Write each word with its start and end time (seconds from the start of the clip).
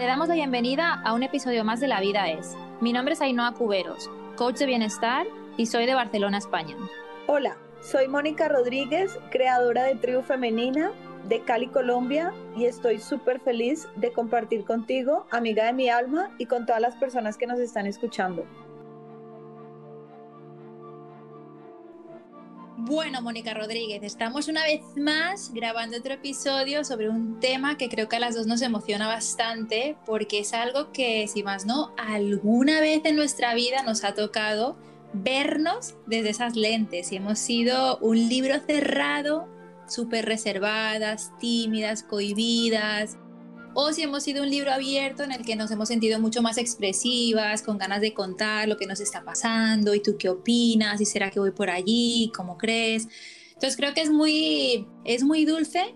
Te 0.00 0.06
damos 0.06 0.28
la 0.28 0.34
bienvenida 0.34 1.02
a 1.04 1.12
un 1.12 1.22
episodio 1.22 1.62
más 1.62 1.78
de 1.78 1.86
La 1.86 2.00
Vida 2.00 2.30
es. 2.30 2.56
Mi 2.80 2.94
nombre 2.94 3.12
es 3.12 3.20
Ainhoa 3.20 3.52
Cuberos, 3.52 4.10
coach 4.34 4.56
de 4.56 4.64
bienestar 4.64 5.26
y 5.58 5.66
soy 5.66 5.84
de 5.84 5.92
Barcelona, 5.92 6.38
España. 6.38 6.74
Hola, 7.26 7.58
soy 7.82 8.08
Mónica 8.08 8.48
Rodríguez, 8.48 9.18
creadora 9.30 9.84
de 9.84 9.96
Tribu 9.96 10.22
Femenina 10.22 10.90
de 11.28 11.42
Cali, 11.42 11.68
Colombia, 11.68 12.32
y 12.56 12.64
estoy 12.64 12.98
súper 12.98 13.40
feliz 13.40 13.88
de 13.96 14.10
compartir 14.12 14.64
contigo, 14.64 15.26
amiga 15.30 15.66
de 15.66 15.74
mi 15.74 15.90
alma, 15.90 16.30
y 16.38 16.46
con 16.46 16.64
todas 16.64 16.80
las 16.80 16.96
personas 16.96 17.36
que 17.36 17.46
nos 17.46 17.58
están 17.60 17.86
escuchando. 17.86 18.46
Bueno, 22.82 23.20
Mónica 23.20 23.52
Rodríguez, 23.52 24.02
estamos 24.02 24.48
una 24.48 24.64
vez 24.64 24.80
más 24.96 25.52
grabando 25.52 25.98
otro 25.98 26.14
episodio 26.14 26.82
sobre 26.82 27.10
un 27.10 27.38
tema 27.38 27.76
que 27.76 27.90
creo 27.90 28.08
que 28.08 28.16
a 28.16 28.20
las 28.20 28.34
dos 28.34 28.46
nos 28.46 28.62
emociona 28.62 29.06
bastante 29.06 29.98
porque 30.06 30.38
es 30.38 30.54
algo 30.54 30.90
que, 30.90 31.28
si 31.28 31.42
más 31.42 31.66
no, 31.66 31.92
alguna 31.98 32.80
vez 32.80 33.02
en 33.04 33.16
nuestra 33.16 33.52
vida 33.52 33.82
nos 33.82 34.02
ha 34.02 34.14
tocado 34.14 34.78
vernos 35.12 35.94
desde 36.06 36.30
esas 36.30 36.56
lentes. 36.56 37.12
Y 37.12 37.16
hemos 37.16 37.38
sido 37.38 37.98
un 37.98 38.16
libro 38.16 38.54
cerrado, 38.66 39.46
súper 39.86 40.24
reservadas, 40.24 41.32
tímidas, 41.38 42.02
cohibidas, 42.02 43.18
o 43.74 43.92
si 43.92 44.02
hemos 44.02 44.22
sido 44.22 44.42
un 44.42 44.50
libro 44.50 44.72
abierto 44.72 45.22
en 45.22 45.32
el 45.32 45.44
que 45.44 45.56
nos 45.56 45.70
hemos 45.70 45.88
sentido 45.88 46.18
mucho 46.18 46.42
más 46.42 46.58
expresivas, 46.58 47.62
con 47.62 47.78
ganas 47.78 48.00
de 48.00 48.12
contar 48.14 48.68
lo 48.68 48.76
que 48.76 48.86
nos 48.86 49.00
está 49.00 49.22
pasando 49.22 49.94
y 49.94 50.00
tú 50.00 50.16
qué 50.18 50.28
opinas 50.28 51.00
y 51.00 51.04
será 51.04 51.30
que 51.30 51.40
voy 51.40 51.52
por 51.52 51.70
allí, 51.70 52.32
cómo 52.34 52.58
crees. 52.58 53.08
Entonces 53.54 53.76
creo 53.76 53.94
que 53.94 54.02
es 54.02 54.10
muy, 54.10 54.86
es 55.04 55.22
muy 55.22 55.44
dulce 55.44 55.94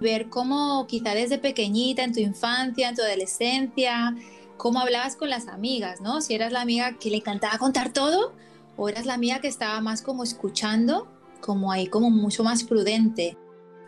ver 0.00 0.28
cómo 0.28 0.86
quizá 0.86 1.14
desde 1.14 1.38
pequeñita, 1.38 2.04
en 2.04 2.12
tu 2.12 2.20
infancia, 2.20 2.88
en 2.88 2.96
tu 2.96 3.02
adolescencia, 3.02 4.14
cómo 4.56 4.80
hablabas 4.80 5.16
con 5.16 5.30
las 5.30 5.48
amigas, 5.48 6.00
¿no? 6.00 6.20
Si 6.20 6.34
eras 6.34 6.52
la 6.52 6.60
amiga 6.60 6.98
que 6.98 7.10
le 7.10 7.16
encantaba 7.16 7.58
contar 7.58 7.92
todo 7.92 8.34
o 8.76 8.88
eras 8.88 9.06
la 9.06 9.14
amiga 9.14 9.40
que 9.40 9.48
estaba 9.48 9.80
más 9.80 10.02
como 10.02 10.24
escuchando, 10.24 11.08
como 11.40 11.72
ahí 11.72 11.86
como 11.86 12.10
mucho 12.10 12.44
más 12.44 12.64
prudente 12.64 13.38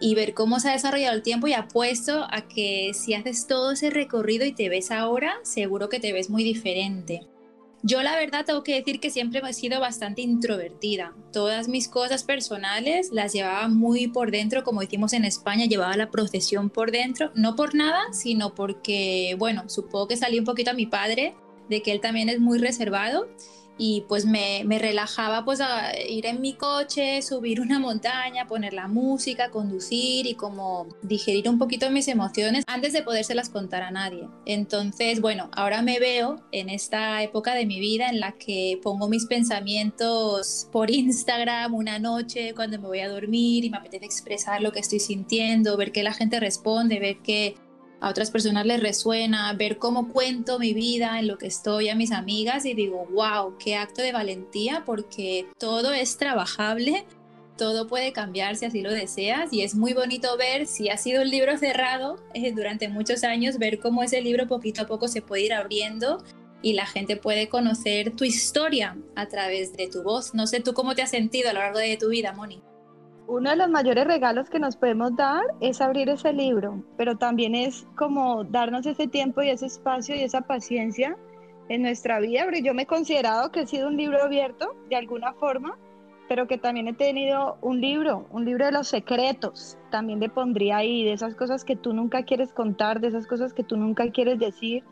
y 0.00 0.14
ver 0.14 0.34
cómo 0.34 0.60
se 0.60 0.68
ha 0.68 0.72
desarrollado 0.72 1.14
el 1.14 1.22
tiempo 1.22 1.46
y 1.46 1.52
apuesto 1.52 2.26
a 2.30 2.48
que 2.48 2.92
si 2.94 3.14
haces 3.14 3.46
todo 3.46 3.72
ese 3.72 3.90
recorrido 3.90 4.44
y 4.44 4.52
te 4.52 4.68
ves 4.68 4.90
ahora, 4.90 5.34
seguro 5.42 5.88
que 5.88 6.00
te 6.00 6.12
ves 6.12 6.30
muy 6.30 6.44
diferente. 6.44 7.26
Yo 7.82 8.02
la 8.02 8.16
verdad 8.16 8.44
tengo 8.44 8.64
que 8.64 8.74
decir 8.74 8.98
que 8.98 9.10
siempre 9.10 9.40
he 9.48 9.52
sido 9.52 9.80
bastante 9.80 10.20
introvertida. 10.22 11.14
Todas 11.32 11.68
mis 11.68 11.88
cosas 11.88 12.24
personales 12.24 13.10
las 13.12 13.32
llevaba 13.32 13.68
muy 13.68 14.08
por 14.08 14.32
dentro, 14.32 14.64
como 14.64 14.80
decimos 14.80 15.12
en 15.12 15.24
España, 15.24 15.66
llevaba 15.66 15.96
la 15.96 16.10
procesión 16.10 16.68
por 16.68 16.90
dentro, 16.90 17.30
no 17.36 17.54
por 17.54 17.74
nada, 17.74 18.12
sino 18.12 18.54
porque, 18.54 19.36
bueno, 19.38 19.68
supongo 19.68 20.08
que 20.08 20.16
salí 20.16 20.38
un 20.38 20.44
poquito 20.44 20.72
a 20.72 20.74
mi 20.74 20.86
padre, 20.86 21.34
de 21.68 21.82
que 21.82 21.92
él 21.92 22.00
también 22.00 22.28
es 22.28 22.40
muy 22.40 22.58
reservado 22.58 23.28
y 23.78 24.04
pues 24.08 24.24
me, 24.24 24.62
me, 24.64 24.78
relajaba 24.78 25.44
pues 25.44 25.60
a 25.60 25.92
ir 25.98 26.26
en 26.26 26.40
mi 26.40 26.54
coche, 26.54 27.20
subir 27.22 27.60
una 27.60 27.78
montaña, 27.78 28.46
poner 28.46 28.72
la 28.72 28.88
música, 28.88 29.50
conducir 29.50 30.26
y 30.26 30.34
como 30.34 30.88
digerir 31.02 31.48
un 31.48 31.58
poquito 31.58 31.90
mis 31.90 32.08
emociones 32.08 32.64
antes 32.66 32.92
de 32.92 33.02
podérselas 33.02 33.48
contar 33.48 33.82
a 33.82 33.90
nadie. 33.90 34.28
Entonces, 34.46 35.20
bueno, 35.20 35.50
ahora 35.52 35.82
me 35.82 35.98
veo 35.98 36.42
en 36.52 36.70
esta 36.70 37.22
época 37.22 37.54
de 37.54 37.66
mi 37.66 37.80
vida 37.80 38.08
en 38.08 38.20
la 38.20 38.32
que 38.32 38.78
pongo 38.82 39.08
mis 39.08 39.26
pensamientos 39.26 40.68
por 40.72 40.90
Instagram 40.90 41.74
una 41.74 41.98
noche 41.98 42.54
cuando 42.54 42.78
me 42.78 42.86
voy 42.86 43.00
a 43.00 43.08
dormir 43.08 43.64
y 43.64 43.70
me 43.70 43.76
apetece 43.76 44.06
expresar 44.06 44.62
lo 44.62 44.72
que 44.72 44.80
estoy 44.80 45.00
sintiendo, 45.00 45.76
ver 45.76 45.92
que 45.92 46.02
la 46.02 46.12
gente 46.12 46.40
responde, 46.40 46.98
ver 46.98 47.18
que 47.18 47.56
a 48.00 48.10
otras 48.10 48.30
personas 48.30 48.66
les 48.66 48.80
resuena, 48.80 49.52
ver 49.54 49.78
cómo 49.78 50.12
cuento 50.12 50.58
mi 50.58 50.74
vida, 50.74 51.18
en 51.18 51.28
lo 51.28 51.38
que 51.38 51.46
estoy 51.46 51.88
a 51.88 51.94
mis 51.94 52.12
amigas 52.12 52.66
y 52.66 52.74
digo, 52.74 53.06
wow, 53.10 53.56
qué 53.58 53.76
acto 53.76 54.02
de 54.02 54.12
valentía 54.12 54.82
porque 54.84 55.46
todo 55.58 55.92
es 55.92 56.18
trabajable, 56.18 57.06
todo 57.56 57.86
puede 57.86 58.12
cambiar 58.12 58.56
si 58.56 58.66
así 58.66 58.82
lo 58.82 58.92
deseas 58.92 59.52
y 59.52 59.62
es 59.62 59.74
muy 59.74 59.94
bonito 59.94 60.36
ver 60.36 60.66
si 60.66 60.90
ha 60.90 60.98
sido 60.98 61.22
un 61.22 61.30
libro 61.30 61.56
cerrado 61.56 62.16
eh, 62.34 62.52
durante 62.52 62.88
muchos 62.88 63.24
años, 63.24 63.58
ver 63.58 63.78
cómo 63.78 64.02
ese 64.02 64.20
libro 64.20 64.46
poquito 64.46 64.82
a 64.82 64.86
poco 64.86 65.08
se 65.08 65.22
puede 65.22 65.46
ir 65.46 65.54
abriendo 65.54 66.22
y 66.62 66.74
la 66.74 66.86
gente 66.86 67.16
puede 67.16 67.48
conocer 67.48 68.14
tu 68.14 68.24
historia 68.24 68.96
a 69.14 69.26
través 69.26 69.74
de 69.74 69.88
tu 69.88 70.02
voz. 70.02 70.34
No 70.34 70.46
sé 70.46 70.60
tú 70.60 70.74
cómo 70.74 70.94
te 70.94 71.02
has 71.02 71.10
sentido 71.10 71.50
a 71.50 71.52
lo 71.52 71.60
largo 71.60 71.78
de 71.78 71.96
tu 71.96 72.08
vida, 72.08 72.32
Moni 72.32 72.60
uno 73.28 73.50
de 73.50 73.56
los 73.56 73.68
mayores 73.68 74.06
regalos 74.06 74.48
que 74.48 74.58
nos 74.58 74.76
podemos 74.76 75.16
dar 75.16 75.42
es 75.60 75.80
abrir 75.80 76.08
ese 76.08 76.32
libro, 76.32 76.82
pero 76.96 77.16
también 77.16 77.54
es 77.54 77.86
como 77.96 78.44
darnos 78.44 78.86
ese 78.86 79.08
tiempo 79.08 79.42
y 79.42 79.50
ese 79.50 79.66
espacio 79.66 80.14
y 80.14 80.22
esa 80.22 80.42
paciencia 80.42 81.16
en 81.68 81.82
nuestra 81.82 82.20
vida, 82.20 82.44
porque 82.44 82.62
yo 82.62 82.72
me 82.74 82.82
he 82.82 82.86
considerado 82.86 83.50
que 83.50 83.62
he 83.62 83.66
sido 83.66 83.88
un 83.88 83.96
libro 83.96 84.22
abierto 84.22 84.76
de 84.88 84.96
alguna 84.96 85.32
forma, 85.34 85.76
pero 86.28 86.46
que 86.46 86.58
también 86.58 86.86
he 86.86 86.92
tenido 86.92 87.56
un 87.62 87.80
libro, 87.80 88.26
un 88.30 88.44
libro 88.44 88.66
de 88.66 88.72
los 88.72 88.88
secretos, 88.88 89.76
también 89.90 90.20
le 90.20 90.28
pondría 90.28 90.78
ahí, 90.78 91.04
de 91.04 91.12
esas 91.12 91.34
cosas 91.34 91.64
que 91.64 91.74
tú 91.74 91.92
nunca 91.92 92.22
quieres 92.22 92.52
contar, 92.52 93.00
de 93.00 93.08
esas 93.08 93.26
cosas 93.26 93.52
que 93.52 93.64
tú 93.64 93.76
nunca 93.76 94.08
quieres 94.10 94.38
decir, 94.38 94.84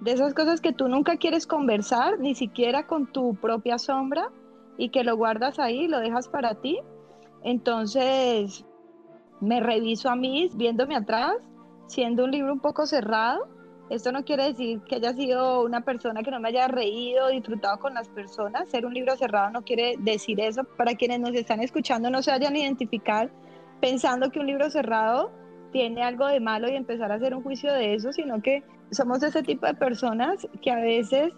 de 0.00 0.12
esas 0.12 0.32
cosas 0.32 0.60
que 0.60 0.72
tú 0.72 0.88
nunca 0.88 1.16
quieres 1.16 1.46
conversar, 1.46 2.20
ni 2.20 2.36
siquiera 2.36 2.86
con 2.86 3.10
tu 3.10 3.34
propia 3.34 3.78
sombra, 3.78 4.30
y 4.76 4.90
que 4.90 5.02
lo 5.02 5.16
guardas 5.16 5.58
ahí, 5.58 5.88
lo 5.88 5.98
dejas 5.98 6.28
para 6.28 6.54
ti 6.54 6.78
entonces, 7.42 8.64
me 9.40 9.60
reviso 9.60 10.10
a 10.10 10.16
mí 10.16 10.50
viéndome 10.54 10.96
atrás, 10.96 11.34
siendo 11.86 12.24
un 12.24 12.30
libro 12.30 12.52
un 12.52 12.60
poco 12.60 12.86
cerrado. 12.86 13.48
Esto 13.88 14.12
no 14.12 14.24
quiere 14.24 14.44
decir 14.44 14.80
que 14.82 14.96
haya 14.96 15.12
sido 15.14 15.64
una 15.64 15.80
persona 15.80 16.22
que 16.22 16.30
no 16.30 16.38
me 16.38 16.50
haya 16.50 16.68
reído, 16.68 17.28
disfrutado 17.28 17.78
con 17.80 17.94
las 17.94 18.08
personas. 18.08 18.68
Ser 18.68 18.86
un 18.86 18.94
libro 18.94 19.16
cerrado 19.16 19.50
no 19.50 19.62
quiere 19.62 19.96
decir 19.98 20.38
eso. 20.40 20.62
Para 20.76 20.94
quienes 20.94 21.18
nos 21.20 21.34
están 21.34 21.60
escuchando 21.60 22.10
no 22.10 22.22
se 22.22 22.30
vayan 22.30 22.54
a 22.54 22.58
identificar 22.58 23.30
pensando 23.80 24.30
que 24.30 24.38
un 24.38 24.46
libro 24.46 24.70
cerrado 24.70 25.32
tiene 25.72 26.02
algo 26.02 26.26
de 26.26 26.40
malo 26.40 26.68
y 26.68 26.76
empezar 26.76 27.10
a 27.10 27.14
hacer 27.14 27.34
un 27.34 27.42
juicio 27.42 27.72
de 27.72 27.94
eso, 27.94 28.12
sino 28.12 28.42
que 28.42 28.62
somos 28.92 29.22
ese 29.22 29.42
tipo 29.42 29.66
de 29.66 29.74
personas 29.74 30.46
que 30.62 30.70
a 30.70 30.80
veces 30.80 31.32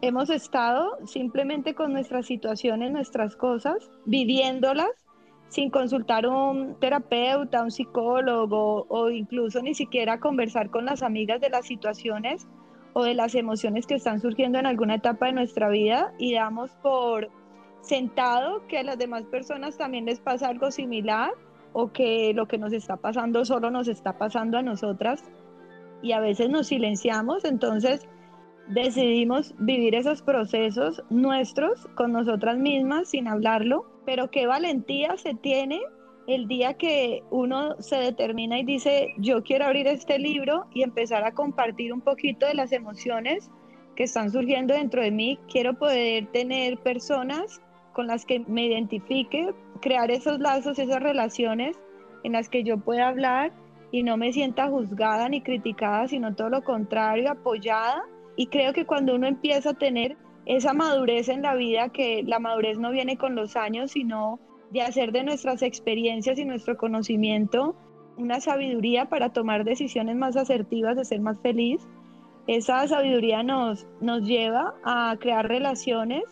hemos 0.00 0.30
estado 0.30 0.98
simplemente 1.06 1.74
con 1.74 1.92
nuestras 1.92 2.26
situaciones, 2.26 2.92
nuestras 2.92 3.34
cosas, 3.36 3.90
viviéndolas 4.04 5.07
sin 5.48 5.70
consultar 5.70 6.26
un 6.26 6.76
terapeuta, 6.78 7.62
un 7.62 7.70
psicólogo 7.70 8.86
o 8.88 9.10
incluso 9.10 9.62
ni 9.62 9.74
siquiera 9.74 10.20
conversar 10.20 10.70
con 10.70 10.84
las 10.84 11.02
amigas 11.02 11.40
de 11.40 11.48
las 11.48 11.66
situaciones 11.66 12.46
o 12.92 13.04
de 13.04 13.14
las 13.14 13.34
emociones 13.34 13.86
que 13.86 13.94
están 13.94 14.20
surgiendo 14.20 14.58
en 14.58 14.66
alguna 14.66 14.96
etapa 14.96 15.26
de 15.26 15.32
nuestra 15.32 15.68
vida 15.68 16.12
y 16.18 16.34
damos 16.34 16.70
por 16.82 17.30
sentado 17.80 18.66
que 18.66 18.78
a 18.78 18.82
las 18.82 18.98
demás 18.98 19.24
personas 19.24 19.78
también 19.78 20.04
les 20.04 20.20
pasa 20.20 20.48
algo 20.48 20.70
similar 20.70 21.30
o 21.72 21.92
que 21.92 22.32
lo 22.34 22.46
que 22.46 22.58
nos 22.58 22.72
está 22.72 22.96
pasando 22.96 23.44
solo 23.44 23.70
nos 23.70 23.88
está 23.88 24.18
pasando 24.18 24.58
a 24.58 24.62
nosotras 24.62 25.24
y 26.02 26.12
a 26.12 26.20
veces 26.20 26.48
nos 26.48 26.68
silenciamos, 26.68 27.44
entonces 27.44 28.06
decidimos 28.68 29.54
vivir 29.58 29.94
esos 29.94 30.22
procesos 30.22 31.02
nuestros 31.08 31.86
con 31.94 32.12
nosotras 32.12 32.58
mismas 32.58 33.08
sin 33.08 33.28
hablarlo 33.28 33.86
pero 34.08 34.30
qué 34.30 34.46
valentía 34.46 35.18
se 35.18 35.34
tiene 35.34 35.82
el 36.26 36.48
día 36.48 36.72
que 36.72 37.22
uno 37.30 37.76
se 37.78 37.96
determina 37.96 38.58
y 38.58 38.64
dice, 38.64 39.12
yo 39.18 39.42
quiero 39.42 39.66
abrir 39.66 39.86
este 39.86 40.18
libro 40.18 40.64
y 40.72 40.82
empezar 40.82 41.24
a 41.24 41.34
compartir 41.34 41.92
un 41.92 42.00
poquito 42.00 42.46
de 42.46 42.54
las 42.54 42.72
emociones 42.72 43.50
que 43.96 44.04
están 44.04 44.30
surgiendo 44.30 44.72
dentro 44.72 45.02
de 45.02 45.10
mí. 45.10 45.38
Quiero 45.52 45.74
poder 45.74 46.26
tener 46.28 46.78
personas 46.78 47.60
con 47.92 48.06
las 48.06 48.24
que 48.24 48.40
me 48.48 48.64
identifique, 48.64 49.52
crear 49.82 50.10
esos 50.10 50.38
lazos, 50.38 50.78
esas 50.78 51.02
relaciones 51.02 51.78
en 52.24 52.32
las 52.32 52.48
que 52.48 52.64
yo 52.64 52.78
pueda 52.78 53.08
hablar 53.08 53.52
y 53.92 54.04
no 54.04 54.16
me 54.16 54.32
sienta 54.32 54.70
juzgada 54.70 55.28
ni 55.28 55.42
criticada, 55.42 56.08
sino 56.08 56.34
todo 56.34 56.48
lo 56.48 56.64
contrario, 56.64 57.30
apoyada. 57.30 58.04
Y 58.36 58.46
creo 58.46 58.72
que 58.72 58.86
cuando 58.86 59.14
uno 59.14 59.26
empieza 59.26 59.72
a 59.72 59.74
tener 59.74 60.16
esa 60.48 60.72
madurez 60.72 61.28
en 61.28 61.42
la 61.42 61.54
vida, 61.54 61.90
que 61.90 62.22
la 62.24 62.38
madurez 62.38 62.78
no 62.78 62.90
viene 62.90 63.18
con 63.18 63.34
los 63.34 63.54
años, 63.54 63.92
sino 63.92 64.40
de 64.70 64.80
hacer 64.80 65.12
de 65.12 65.22
nuestras 65.22 65.62
experiencias 65.62 66.38
y 66.38 66.44
nuestro 66.46 66.78
conocimiento 66.78 67.76
una 68.16 68.40
sabiduría 68.40 69.10
para 69.10 69.32
tomar 69.32 69.64
decisiones 69.64 70.16
más 70.16 70.36
asertivas, 70.36 70.96
de 70.96 71.04
ser 71.04 71.20
más 71.20 71.38
feliz. 71.40 71.86
Esa 72.46 72.88
sabiduría 72.88 73.42
nos, 73.42 73.86
nos 74.00 74.22
lleva 74.22 74.74
a 74.84 75.14
crear 75.20 75.46
relaciones 75.46 76.24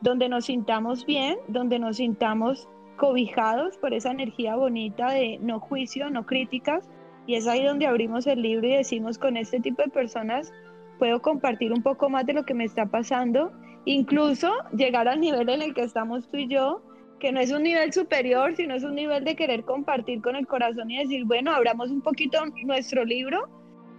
donde 0.00 0.28
nos 0.28 0.44
sintamos 0.44 1.04
bien, 1.04 1.36
donde 1.48 1.80
nos 1.80 1.96
sintamos 1.96 2.68
cobijados 2.96 3.76
por 3.78 3.92
esa 3.92 4.12
energía 4.12 4.54
bonita 4.54 5.10
de 5.10 5.38
no 5.40 5.58
juicio, 5.58 6.08
no 6.08 6.24
críticas. 6.24 6.88
Y 7.26 7.34
es 7.34 7.48
ahí 7.48 7.64
donde 7.64 7.88
abrimos 7.88 8.28
el 8.28 8.42
libro 8.42 8.68
y 8.68 8.76
decimos 8.76 9.18
con 9.18 9.36
este 9.36 9.58
tipo 9.58 9.82
de 9.82 9.90
personas 9.90 10.52
puedo 10.98 11.20
compartir 11.20 11.72
un 11.72 11.82
poco 11.82 12.08
más 12.08 12.26
de 12.26 12.32
lo 12.32 12.44
que 12.44 12.54
me 12.54 12.64
está 12.64 12.86
pasando, 12.86 13.52
incluso 13.84 14.52
llegar 14.76 15.08
al 15.08 15.20
nivel 15.20 15.48
en 15.48 15.62
el 15.62 15.74
que 15.74 15.82
estamos 15.82 16.28
tú 16.28 16.38
y 16.38 16.48
yo, 16.48 16.82
que 17.20 17.32
no 17.32 17.40
es 17.40 17.52
un 17.52 17.62
nivel 17.62 17.92
superior, 17.92 18.54
sino 18.56 18.74
es 18.74 18.84
un 18.84 18.94
nivel 18.94 19.24
de 19.24 19.36
querer 19.36 19.64
compartir 19.64 20.20
con 20.20 20.36
el 20.36 20.46
corazón 20.46 20.90
y 20.90 20.98
decir, 20.98 21.24
bueno, 21.24 21.52
abramos 21.52 21.90
un 21.90 22.02
poquito 22.02 22.38
nuestro 22.64 23.04
libro, 23.04 23.48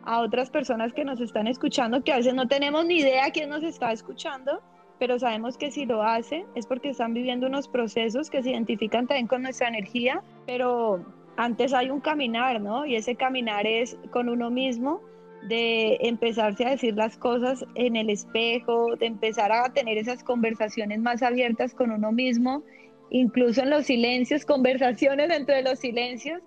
a 0.07 0.21
otras 0.21 0.49
personas 0.49 0.93
que 0.93 1.03
nos 1.03 1.19
están 1.19 1.47
escuchando, 1.47 2.01
que 2.01 2.13
a 2.13 2.17
veces 2.17 2.33
no 2.33 2.47
tenemos 2.47 2.85
ni 2.85 2.99
idea 2.99 3.29
quién 3.31 3.49
nos 3.49 3.61
está 3.61 3.91
escuchando, 3.91 4.61
pero 4.99 5.19
sabemos 5.19 5.57
que 5.57 5.69
si 5.69 5.85
lo 5.85 6.01
hacen 6.01 6.45
es 6.55 6.65
porque 6.65 6.89
están 6.89 7.13
viviendo 7.13 7.45
unos 7.47 7.67
procesos 7.67 8.29
que 8.29 8.41
se 8.41 8.51
identifican 8.51 9.05
también 9.05 9.27
con 9.27 9.41
nuestra 9.41 9.67
energía, 9.67 10.23
pero 10.45 11.05
antes 11.35 11.73
hay 11.73 11.89
un 11.89 11.99
caminar, 11.99 12.61
¿no? 12.61 12.85
Y 12.85 12.95
ese 12.95 13.15
caminar 13.15 13.67
es 13.67 13.97
con 14.09 14.29
uno 14.29 14.49
mismo, 14.49 15.01
de 15.43 15.97
empezarse 16.01 16.65
a 16.65 16.71
decir 16.71 16.95
las 16.95 17.17
cosas 17.17 17.65
en 17.75 17.95
el 17.95 18.09
espejo, 18.09 18.95
de 18.95 19.05
empezar 19.05 19.51
a 19.51 19.71
tener 19.73 19.97
esas 19.97 20.23
conversaciones 20.23 20.99
más 20.99 21.21
abiertas 21.21 21.73
con 21.73 21.91
uno 21.91 22.11
mismo, 22.11 22.63
incluso 23.09 23.61
en 23.61 23.69
los 23.69 23.85
silencios, 23.85 24.45
conversaciones 24.45 25.29
dentro 25.29 25.55
de 25.55 25.63
los 25.63 25.79
silencios, 25.79 26.41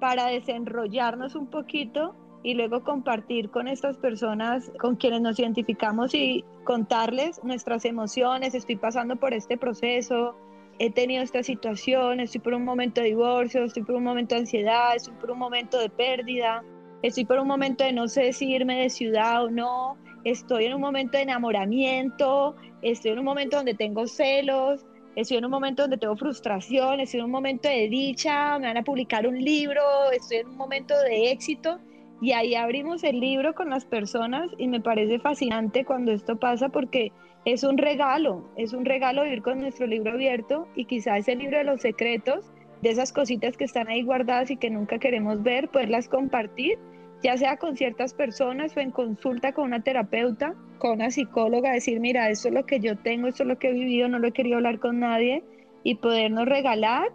para 0.00 0.26
desenrollarnos 0.26 1.34
un 1.34 1.48
poquito 1.48 2.14
y 2.42 2.54
luego 2.54 2.84
compartir 2.84 3.50
con 3.50 3.66
estas 3.66 3.96
personas 3.96 4.70
con 4.78 4.96
quienes 4.96 5.20
nos 5.20 5.38
identificamos 5.40 6.14
y 6.14 6.44
contarles 6.64 7.42
nuestras 7.42 7.84
emociones, 7.84 8.54
estoy 8.54 8.76
pasando 8.76 9.16
por 9.16 9.34
este 9.34 9.58
proceso, 9.58 10.36
he 10.78 10.90
tenido 10.90 11.22
esta 11.22 11.42
situación, 11.42 12.20
estoy 12.20 12.40
por 12.40 12.54
un 12.54 12.64
momento 12.64 13.00
de 13.00 13.08
divorcio, 13.08 13.64
estoy 13.64 13.82
por 13.82 13.96
un 13.96 14.04
momento 14.04 14.36
de 14.36 14.42
ansiedad, 14.42 14.94
estoy 14.94 15.14
por 15.14 15.32
un 15.32 15.38
momento 15.38 15.78
de 15.78 15.90
pérdida, 15.90 16.62
estoy 17.02 17.24
por 17.24 17.38
un 17.38 17.48
momento 17.48 17.84
de 17.84 17.92
no 17.92 18.08
sé 18.08 18.32
si 18.32 18.50
irme 18.50 18.80
de 18.82 18.90
ciudad 18.90 19.44
o 19.44 19.50
no, 19.50 19.96
estoy 20.24 20.66
en 20.66 20.74
un 20.74 20.80
momento 20.80 21.16
de 21.16 21.24
enamoramiento, 21.24 22.56
estoy 22.82 23.12
en 23.12 23.18
un 23.20 23.24
momento 23.24 23.56
donde 23.56 23.74
tengo 23.74 24.06
celos, 24.06 24.84
estoy 25.16 25.38
en 25.38 25.44
un 25.44 25.50
momento 25.50 25.82
donde 25.82 25.98
tengo 25.98 26.16
frustración, 26.16 27.00
estoy 27.00 27.20
en 27.20 27.26
un 27.26 27.32
momento 27.32 27.68
de 27.68 27.88
dicha, 27.88 28.58
me 28.58 28.66
van 28.66 28.76
a 28.76 28.84
publicar 28.84 29.26
un 29.26 29.42
libro, 29.42 29.82
estoy 30.12 30.38
en 30.38 30.48
un 30.48 30.56
momento 30.56 30.94
de 31.02 31.30
éxito. 31.30 31.78
Y 32.20 32.32
ahí 32.32 32.56
abrimos 32.56 33.04
el 33.04 33.20
libro 33.20 33.54
con 33.54 33.70
las 33.70 33.84
personas 33.84 34.50
y 34.58 34.66
me 34.66 34.80
parece 34.80 35.20
fascinante 35.20 35.84
cuando 35.84 36.10
esto 36.10 36.36
pasa 36.36 36.68
porque 36.68 37.12
es 37.44 37.62
un 37.62 37.78
regalo, 37.78 38.50
es 38.56 38.72
un 38.72 38.84
regalo 38.84 39.22
vivir 39.22 39.42
con 39.42 39.60
nuestro 39.60 39.86
libro 39.86 40.12
abierto 40.12 40.66
y 40.74 40.84
quizá 40.86 41.16
ese 41.16 41.36
libro 41.36 41.58
de 41.58 41.64
los 41.64 41.80
secretos, 41.80 42.50
de 42.82 42.90
esas 42.90 43.12
cositas 43.12 43.56
que 43.56 43.64
están 43.64 43.88
ahí 43.88 44.02
guardadas 44.02 44.50
y 44.50 44.56
que 44.56 44.70
nunca 44.70 44.98
queremos 44.98 45.42
ver, 45.42 45.68
poderlas 45.68 46.08
compartir, 46.08 46.78
ya 47.22 47.36
sea 47.36 47.56
con 47.56 47.76
ciertas 47.76 48.14
personas 48.14 48.76
o 48.76 48.80
en 48.80 48.90
consulta 48.90 49.52
con 49.52 49.64
una 49.64 49.82
terapeuta, 49.82 50.54
con 50.78 50.92
una 50.92 51.10
psicóloga, 51.10 51.72
decir, 51.72 52.00
mira, 52.00 52.30
esto 52.30 52.48
es 52.48 52.54
lo 52.54 52.64
que 52.64 52.80
yo 52.80 52.96
tengo, 52.96 53.26
esto 53.26 53.42
es 53.42 53.48
lo 53.48 53.58
que 53.58 53.70
he 53.70 53.72
vivido, 53.72 54.08
no 54.08 54.18
lo 54.18 54.28
he 54.28 54.32
querido 54.32 54.56
hablar 54.56 54.78
con 54.78 55.00
nadie 55.00 55.42
y 55.82 55.96
podernos 55.96 56.46
regalar 56.46 57.08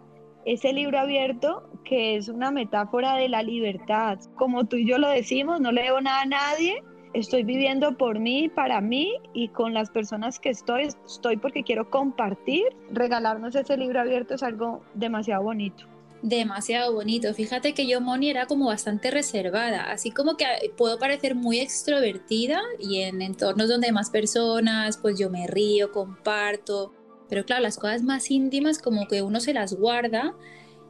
ese 0.44 0.72
libro 0.72 0.98
abierto 0.98 1.70
que 1.84 2.16
es 2.16 2.28
una 2.28 2.50
metáfora 2.50 3.16
de 3.16 3.28
la 3.28 3.42
libertad. 3.42 4.18
Como 4.34 4.64
tú 4.64 4.76
y 4.76 4.86
yo 4.86 4.98
lo 4.98 5.08
decimos, 5.08 5.60
no 5.60 5.72
le 5.72 5.84
debo 5.84 6.00
nada 6.00 6.22
a 6.22 6.26
nadie, 6.26 6.82
estoy 7.14 7.44
viviendo 7.44 7.96
por 7.96 8.18
mí, 8.18 8.48
para 8.48 8.80
mí 8.80 9.14
y 9.32 9.48
con 9.48 9.72
las 9.72 9.90
personas 9.90 10.38
que 10.38 10.50
estoy, 10.50 10.88
estoy 11.06 11.36
porque 11.36 11.62
quiero 11.62 11.88
compartir. 11.88 12.64
Regalarnos 12.90 13.54
ese 13.54 13.76
libro 13.76 14.00
abierto 14.00 14.34
es 14.34 14.42
algo 14.42 14.82
demasiado 14.94 15.44
bonito. 15.44 15.86
Demasiado 16.22 16.92
bonito. 16.92 17.32
Fíjate 17.34 17.74
que 17.74 17.86
yo, 17.86 18.00
Moni, 18.00 18.30
era 18.30 18.46
como 18.46 18.66
bastante 18.66 19.10
reservada, 19.10 19.90
así 19.90 20.10
como 20.10 20.36
que 20.36 20.46
puedo 20.76 20.98
parecer 20.98 21.34
muy 21.34 21.60
extrovertida 21.60 22.60
y 22.78 23.02
en 23.02 23.22
entornos 23.22 23.68
donde 23.68 23.92
más 23.92 24.10
personas, 24.10 24.96
pues 24.96 25.18
yo 25.18 25.30
me 25.30 25.46
río, 25.46 25.92
comparto, 25.92 26.92
pero 27.28 27.44
claro, 27.44 27.62
las 27.62 27.76
cosas 27.76 28.02
más 28.02 28.30
íntimas 28.30 28.78
como 28.78 29.06
que 29.06 29.22
uno 29.22 29.38
se 29.38 29.52
las 29.52 29.74
guarda 29.74 30.34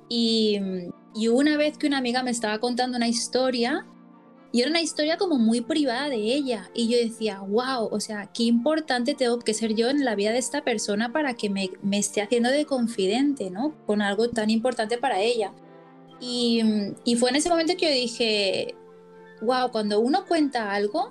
y 0.08 0.60
una 1.28 1.56
vez 1.56 1.78
que 1.78 1.86
una 1.88 1.98
amiga 1.98 2.22
me 2.22 2.30
estaba 2.30 2.58
contando 2.60 2.96
una 2.96 3.08
historia, 3.08 3.86
y 4.54 4.60
era 4.60 4.70
una 4.70 4.80
historia 4.80 5.16
como 5.16 5.36
muy 5.36 5.62
privada 5.62 6.08
de 6.08 6.14
ella. 6.14 6.70
Y 6.74 6.86
yo 6.86 6.96
decía, 6.96 7.40
wow, 7.40 7.88
o 7.90 7.98
sea, 7.98 8.30
qué 8.32 8.44
importante 8.44 9.16
tengo 9.16 9.40
que 9.40 9.52
ser 9.52 9.74
yo 9.74 9.90
en 9.90 10.04
la 10.04 10.14
vida 10.14 10.30
de 10.30 10.38
esta 10.38 10.62
persona 10.62 11.12
para 11.12 11.34
que 11.34 11.50
me, 11.50 11.70
me 11.82 11.98
esté 11.98 12.22
haciendo 12.22 12.50
de 12.50 12.64
confidente, 12.64 13.50
¿no? 13.50 13.74
Con 13.84 14.00
algo 14.00 14.30
tan 14.30 14.50
importante 14.50 14.96
para 14.96 15.20
ella. 15.20 15.52
Y, 16.20 16.62
y 17.04 17.16
fue 17.16 17.30
en 17.30 17.36
ese 17.36 17.48
momento 17.48 17.72
que 17.76 17.86
yo 17.86 17.92
dije, 17.92 18.76
wow, 19.42 19.72
cuando 19.72 19.98
uno 19.98 20.24
cuenta 20.24 20.72
algo, 20.72 21.10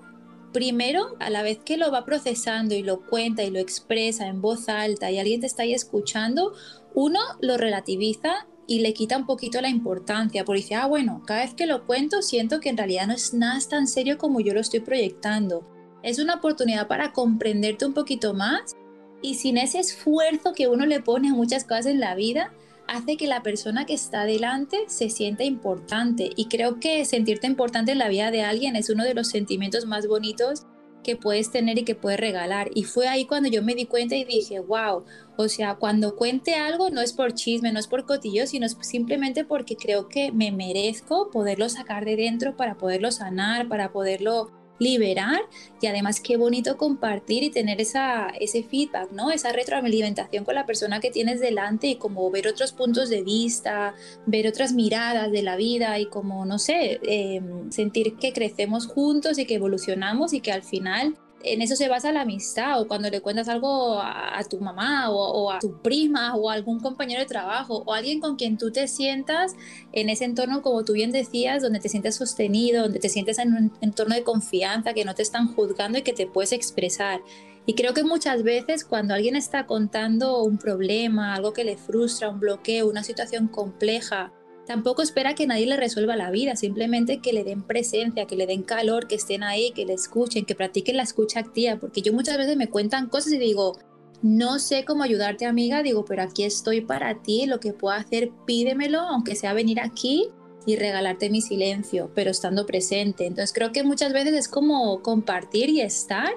primero, 0.53 1.17
a 1.19 1.29
la 1.29 1.43
vez 1.43 1.59
que 1.65 1.75
lo 1.75 1.91
va 1.91 2.05
procesando 2.05 2.75
y 2.75 2.81
lo 2.81 3.05
cuenta 3.05 3.43
y 3.43 3.51
lo 3.51 3.59
expresa 3.59 4.27
en 4.27 4.39
voz 4.41 4.69
alta 4.69 5.11
y 5.11 5.19
alguien 5.19 5.41
te 5.41 5.47
está 5.47 5.63
ahí 5.63 5.73
escuchando, 5.73 6.53
uno 6.93 7.19
lo 7.41 7.57
relativiza 7.57 8.47
y 8.67 8.79
le 8.79 8.93
quita 8.93 9.17
un 9.17 9.25
poquito 9.25 9.61
la 9.61 9.69
importancia, 9.69 10.45
porque 10.45 10.61
dice, 10.61 10.75
ah, 10.75 10.87
bueno, 10.87 11.21
cada 11.25 11.41
vez 11.41 11.53
que 11.53 11.65
lo 11.65 11.85
cuento 11.85 12.21
siento 12.21 12.59
que 12.59 12.69
en 12.69 12.77
realidad 12.77 13.07
no 13.07 13.13
es 13.13 13.33
nada 13.33 13.59
tan 13.69 13.87
serio 13.87 14.17
como 14.17 14.39
yo 14.39 14.53
lo 14.53 14.61
estoy 14.61 14.79
proyectando. 14.79 15.67
Es 16.01 16.19
una 16.19 16.35
oportunidad 16.35 16.87
para 16.87 17.11
comprenderte 17.11 17.85
un 17.85 17.93
poquito 17.93 18.33
más 18.33 18.75
y 19.21 19.35
sin 19.35 19.57
ese 19.57 19.79
esfuerzo 19.79 20.53
que 20.53 20.67
uno 20.67 20.85
le 20.85 21.01
pone 21.01 21.29
a 21.29 21.33
muchas 21.33 21.63
cosas 21.63 21.85
en 21.87 21.99
la 21.99 22.15
vida, 22.15 22.53
hace 22.87 23.15
que 23.15 23.27
la 23.27 23.41
persona 23.41 23.85
que 23.85 23.93
está 23.93 24.25
delante 24.25 24.83
se 24.87 25.09
sienta 25.09 25.43
importante. 25.43 26.29
Y 26.35 26.45
creo 26.45 26.79
que 26.79 27.05
sentirte 27.05 27.47
importante 27.47 27.93
en 27.93 27.99
la 27.99 28.09
vida 28.09 28.31
de 28.31 28.43
alguien 28.43 28.75
es 28.75 28.89
uno 28.89 29.03
de 29.03 29.13
los 29.13 29.27
sentimientos 29.29 29.85
más 29.85 30.07
bonitos 30.07 30.65
que 31.03 31.15
puedes 31.15 31.51
tener 31.51 31.77
y 31.77 31.83
que 31.83 31.95
puedes 31.95 32.19
regalar. 32.19 32.69
Y 32.73 32.83
fue 32.83 33.07
ahí 33.07 33.25
cuando 33.25 33.49
yo 33.49 33.61
me 33.61 33.75
di 33.75 33.85
cuenta 33.85 34.15
y 34.15 34.23
dije, 34.23 34.59
wow, 34.59 35.05
o 35.37 35.47
sea, 35.49 35.75
cuando 35.75 36.15
cuente 36.15 36.55
algo 36.55 36.89
no 36.89 37.01
es 37.01 37.13
por 37.13 37.33
chisme, 37.33 37.71
no 37.71 37.79
es 37.79 37.87
por 37.87 38.05
cotillo, 38.05 38.47
sino 38.47 38.67
simplemente 38.69 39.45
porque 39.45 39.75
creo 39.75 40.07
que 40.07 40.31
me 40.31 40.51
merezco 40.51 41.29
poderlo 41.29 41.69
sacar 41.69 42.05
de 42.05 42.15
dentro 42.15 42.55
para 42.57 42.77
poderlo 42.77 43.11
sanar, 43.11 43.67
para 43.67 43.91
poderlo 43.91 44.62
liberar 44.83 45.41
y 45.81 45.87
además 45.87 46.19
qué 46.19 46.37
bonito 46.37 46.77
compartir 46.77 47.43
y 47.43 47.49
tener 47.49 47.81
esa, 47.81 48.27
ese 48.39 48.63
feedback, 48.63 49.11
¿no? 49.11 49.31
Esa 49.31 49.51
retroalimentación 49.51 50.45
con 50.45 50.55
la 50.55 50.65
persona 50.65 50.99
que 50.99 51.11
tienes 51.11 51.39
delante 51.39 51.87
y 51.87 51.95
como 51.95 52.29
ver 52.29 52.47
otros 52.47 52.71
puntos 52.73 53.09
de 53.09 53.23
vista, 53.23 53.95
ver 54.25 54.47
otras 54.47 54.73
miradas 54.73 55.31
de 55.31 55.41
la 55.41 55.55
vida 55.55 55.99
y 55.99 56.05
como, 56.07 56.45
no 56.45 56.59
sé, 56.59 56.99
em, 57.03 57.71
sentir 57.71 58.15
que 58.17 58.33
crecemos 58.33 58.87
juntos 58.87 59.39
y 59.39 59.45
que 59.45 59.55
evolucionamos 59.55 60.33
y 60.33 60.41
que 60.41 60.51
al 60.51 60.63
final 60.63 61.15
en 61.43 61.61
eso 61.61 61.75
se 61.75 61.89
basa 61.89 62.11
la 62.11 62.21
amistad 62.21 62.79
o 62.81 62.87
cuando 62.87 63.09
le 63.09 63.21
cuentas 63.21 63.47
algo 63.49 63.99
a, 64.01 64.41
tu 64.49 64.59
mamá 64.59 65.09
o, 65.09 65.51
a 65.51 65.59
tu 65.59 65.81
prima 65.81 66.35
o 66.35 66.49
a 66.49 66.53
algún 66.53 66.79
compañero 66.79 67.19
de 67.19 67.25
trabajo 67.25 67.83
o 67.85 67.93
alguien 67.93 68.19
con 68.19 68.35
quien 68.35 68.57
tú 68.57 68.71
te 68.71 68.87
sientas 68.87 69.55
en 69.91 70.09
ese 70.09 70.25
entorno, 70.25 70.61
como 70.61 70.83
tú 70.83 70.93
bien 70.93 71.11
decías, 71.11 71.61
donde 71.61 71.79
te 71.79 71.89
sientes 71.89 72.15
sostenido, 72.15 72.83
donde 72.83 72.99
te 72.99 73.09
sientes 73.09 73.39
en 73.39 73.53
un 73.53 73.73
entorno 73.81 74.15
de 74.15 74.23
confianza, 74.23 74.93
que 74.93 75.05
no 75.05 75.15
te 75.15 75.21
están 75.21 75.53
juzgando 75.53 75.97
y 75.97 76.01
que 76.01 76.13
te 76.13 76.27
puedes 76.27 76.51
expresar. 76.51 77.21
Y 77.65 77.75
creo 77.75 77.93
que 77.93 78.03
muchas 78.03 78.43
veces 78.43 78.83
cuando 78.83 79.13
alguien 79.13 79.35
está 79.35 79.65
contando 79.65 80.43
un 80.43 80.57
problema, 80.57 81.33
algo 81.33 81.53
que 81.53 81.63
le 81.63 81.77
frustra, 81.77 82.29
un 82.29 82.39
bloqueo, 82.39 82.89
una 82.89 83.03
situación 83.03 83.47
compleja, 83.47 84.33
Tampoco 84.65 85.01
espera 85.01 85.35
que 85.35 85.45
nadie 85.45 85.65
le 85.65 85.75
resuelva 85.75 86.15
la 86.15 86.31
vida, 86.31 86.55
simplemente 86.55 87.19
que 87.19 87.33
le 87.33 87.43
den 87.43 87.63
presencia, 87.63 88.25
que 88.25 88.37
le 88.37 88.47
den 88.47 88.63
calor, 88.63 89.07
que 89.07 89.15
estén 89.15 89.43
ahí, 89.43 89.71
que 89.71 89.85
le 89.85 89.93
escuchen, 89.93 90.45
que 90.45 90.55
practiquen 90.55 90.97
la 90.97 91.03
escucha 91.03 91.41
activa, 91.41 91.77
porque 91.77 92.01
yo 92.01 92.13
muchas 92.13 92.37
veces 92.37 92.55
me 92.55 92.69
cuentan 92.69 93.09
cosas 93.09 93.33
y 93.33 93.37
digo, 93.37 93.77
no 94.21 94.59
sé 94.59 94.85
cómo 94.85 95.03
ayudarte 95.03 95.45
amiga, 95.45 95.83
digo, 95.83 96.05
pero 96.05 96.23
aquí 96.23 96.45
estoy 96.45 96.79
para 96.79 97.21
ti, 97.21 97.45
lo 97.45 97.59
que 97.59 97.73
puedo 97.73 97.93
hacer, 97.93 98.31
pídemelo, 98.45 99.01
aunque 99.01 99.35
sea 99.35 99.51
venir 99.51 99.81
aquí 99.81 100.29
y 100.65 100.77
regalarte 100.77 101.29
mi 101.29 101.41
silencio, 101.41 102.09
pero 102.15 102.31
estando 102.31 102.65
presente. 102.65 103.25
Entonces 103.25 103.51
creo 103.53 103.73
que 103.73 103.83
muchas 103.83 104.13
veces 104.13 104.33
es 104.33 104.47
como 104.47 105.01
compartir 105.01 105.69
y 105.69 105.81
estar 105.81 106.31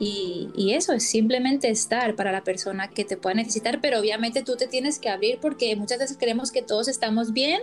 y, 0.00 0.72
eso 0.72 0.92
es 0.92 1.08
simplemente 1.08 1.70
estar 1.70 2.14
para 2.14 2.30
la 2.30 2.44
persona 2.44 2.88
que 2.88 3.04
te 3.04 3.16
pueda 3.16 3.34
necesitar, 3.34 3.80
pero 3.80 3.98
obviamente 3.98 4.42
tú 4.42 4.56
te 4.56 4.68
tienes 4.68 4.98
que 4.98 5.08
abrir 5.08 5.38
porque 5.40 5.74
muchas 5.76 5.98
veces 5.98 6.16
creemos 6.18 6.52
que 6.52 6.62
todos 6.62 6.86
estamos 6.86 7.32
bien, 7.32 7.60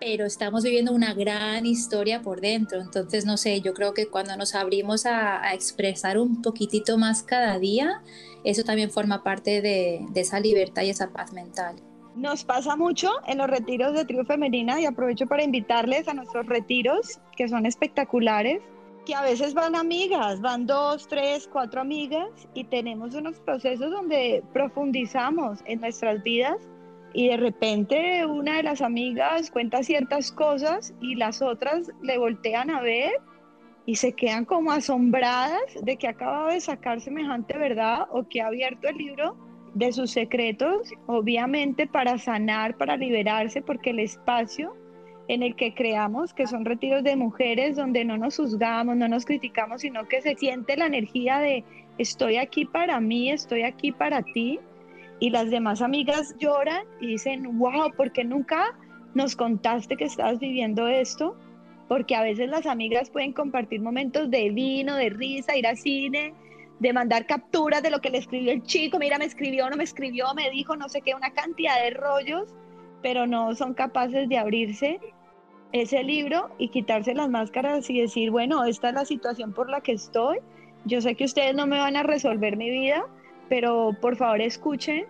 pero 0.00 0.24
estamos 0.24 0.64
viviendo 0.64 0.92
una 0.92 1.12
gran 1.12 1.66
historia 1.66 2.22
por 2.22 2.40
dentro. 2.40 2.80
Entonces, 2.80 3.26
no 3.26 3.36
sé, 3.36 3.60
yo 3.60 3.74
creo 3.74 3.92
que 3.92 4.08
cuando 4.08 4.34
nos 4.36 4.54
abrimos 4.54 5.04
a, 5.04 5.52
expresar 5.52 6.18
un 6.18 6.40
poquitito 6.40 6.96
más 6.96 7.22
cada 7.22 7.58
día, 7.58 8.02
eso 8.42 8.64
también 8.64 8.90
forma 8.90 9.22
parte 9.22 9.60
de, 9.60 10.06
esa 10.14 10.40
libertad 10.40 10.82
y 10.82 10.90
esa 10.90 11.10
paz 11.10 11.34
mental. 11.34 11.76
Nos 12.16 12.44
pasa 12.44 12.74
mucho 12.74 13.10
en 13.26 13.38
los 13.38 13.48
retiros 13.48 13.92
de 13.94 14.04
tribu 14.06 14.24
femenina 14.24 14.80
y 14.80 14.86
aprovecho 14.86 15.26
para 15.26 15.44
invitarles 15.44 16.08
a 16.08 16.14
nuestros 16.14 16.46
retiros 16.46 17.20
que 17.36 17.48
son 17.48 17.66
espectaculares 17.66 18.62
que 19.04 19.14
a 19.14 19.22
veces 19.22 19.54
van 19.54 19.74
amigas, 19.74 20.40
van 20.40 20.66
dos, 20.66 21.08
tres, 21.08 21.48
cuatro 21.50 21.80
amigas 21.80 22.28
y 22.54 22.64
tenemos 22.64 23.14
unos 23.14 23.38
procesos 23.40 23.90
donde 23.90 24.42
profundizamos 24.52 25.60
en 25.64 25.80
nuestras 25.80 26.22
vidas 26.22 26.56
y 27.12 27.28
de 27.28 27.36
repente 27.36 28.26
una 28.26 28.58
de 28.58 28.62
las 28.62 28.82
amigas 28.82 29.50
cuenta 29.50 29.82
ciertas 29.82 30.30
cosas 30.30 30.94
y 31.00 31.16
las 31.16 31.42
otras 31.42 31.90
le 32.02 32.18
voltean 32.18 32.70
a 32.70 32.80
ver 32.80 33.12
y 33.86 33.96
se 33.96 34.12
quedan 34.12 34.44
como 34.44 34.70
asombradas 34.70 35.60
de 35.82 35.96
que 35.96 36.06
ha 36.06 36.10
acabado 36.10 36.48
de 36.48 36.60
sacar 36.60 37.00
semejante 37.00 37.56
verdad 37.58 38.06
o 38.10 38.28
que 38.28 38.40
ha 38.40 38.46
abierto 38.46 38.88
el 38.88 38.96
libro 38.96 39.36
de 39.74 39.92
sus 39.92 40.10
secretos, 40.10 40.92
obviamente 41.06 41.86
para 41.86 42.18
sanar, 42.18 42.76
para 42.76 42.96
liberarse, 42.96 43.62
porque 43.62 43.90
el 43.90 44.00
espacio 44.00 44.74
en 45.30 45.44
el 45.44 45.54
que 45.54 45.74
creamos, 45.74 46.34
que 46.34 46.48
son 46.48 46.64
retiros 46.64 47.04
de 47.04 47.14
mujeres 47.14 47.76
donde 47.76 48.04
no 48.04 48.18
nos 48.18 48.36
juzgamos, 48.36 48.96
no 48.96 49.06
nos 49.06 49.24
criticamos, 49.24 49.82
sino 49.82 50.08
que 50.08 50.20
se 50.22 50.34
siente 50.34 50.76
la 50.76 50.86
energía 50.86 51.38
de 51.38 51.62
estoy 51.98 52.36
aquí 52.36 52.64
para 52.64 52.98
mí, 52.98 53.30
estoy 53.30 53.62
aquí 53.62 53.92
para 53.92 54.22
ti. 54.22 54.58
Y 55.20 55.30
las 55.30 55.48
demás 55.48 55.82
amigas 55.82 56.34
lloran 56.40 56.84
y 57.00 57.06
dicen, 57.06 57.60
wow, 57.60 57.92
¿por 57.96 58.10
qué 58.10 58.24
nunca 58.24 58.76
nos 59.14 59.36
contaste 59.36 59.96
que 59.96 60.06
estabas 60.06 60.40
viviendo 60.40 60.88
esto? 60.88 61.36
Porque 61.86 62.16
a 62.16 62.22
veces 62.22 62.48
las 62.48 62.66
amigas 62.66 63.08
pueden 63.08 63.32
compartir 63.32 63.80
momentos 63.80 64.32
de 64.32 64.50
vino, 64.50 64.96
de 64.96 65.10
risa, 65.10 65.56
ir 65.56 65.68
al 65.68 65.76
cine, 65.76 66.34
de 66.80 66.92
mandar 66.92 67.26
capturas 67.26 67.84
de 67.84 67.90
lo 67.92 68.00
que 68.00 68.10
le 68.10 68.18
escribió 68.18 68.50
el 68.50 68.64
chico, 68.64 68.98
mira, 68.98 69.16
me 69.16 69.26
escribió, 69.26 69.70
no 69.70 69.76
me 69.76 69.84
escribió, 69.84 70.34
me 70.34 70.50
dijo, 70.50 70.74
no 70.74 70.88
sé 70.88 71.02
qué, 71.02 71.14
una 71.14 71.30
cantidad 71.30 71.80
de 71.80 71.90
rollos, 71.90 72.52
pero 73.00 73.28
no 73.28 73.54
son 73.54 73.74
capaces 73.74 74.28
de 74.28 74.36
abrirse 74.36 74.98
ese 75.72 76.02
libro 76.02 76.50
y 76.58 76.68
quitarse 76.68 77.14
las 77.14 77.28
máscaras 77.28 77.88
y 77.90 78.00
decir, 78.00 78.30
bueno, 78.30 78.64
esta 78.64 78.88
es 78.88 78.94
la 78.94 79.04
situación 79.04 79.52
por 79.52 79.70
la 79.70 79.80
que 79.80 79.92
estoy. 79.92 80.38
Yo 80.84 81.00
sé 81.00 81.14
que 81.14 81.24
ustedes 81.24 81.54
no 81.54 81.66
me 81.66 81.78
van 81.78 81.96
a 81.96 82.02
resolver 82.02 82.56
mi 82.56 82.70
vida, 82.70 83.06
pero 83.48 83.96
por 84.00 84.16
favor 84.16 84.40
escuchen, 84.40 85.06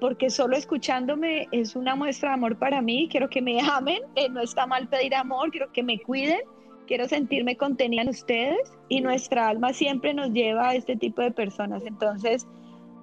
porque 0.00 0.30
solo 0.30 0.56
escuchándome 0.56 1.48
es 1.50 1.76
una 1.76 1.94
muestra 1.94 2.30
de 2.30 2.34
amor 2.34 2.58
para 2.58 2.80
mí. 2.80 3.08
Quiero 3.10 3.28
que 3.28 3.42
me 3.42 3.60
amen, 3.72 4.02
eh, 4.14 4.28
no 4.28 4.40
está 4.40 4.66
mal 4.66 4.88
pedir 4.88 5.14
amor, 5.14 5.50
quiero 5.50 5.72
que 5.72 5.82
me 5.82 5.98
cuiden, 6.00 6.40
quiero 6.86 7.08
sentirme 7.08 7.56
contenida 7.56 8.02
en 8.02 8.10
ustedes 8.10 8.72
y 8.88 9.00
nuestra 9.00 9.48
alma 9.48 9.72
siempre 9.72 10.14
nos 10.14 10.30
lleva 10.30 10.70
a 10.70 10.74
este 10.74 10.96
tipo 10.96 11.22
de 11.22 11.30
personas. 11.30 11.82
Entonces, 11.86 12.46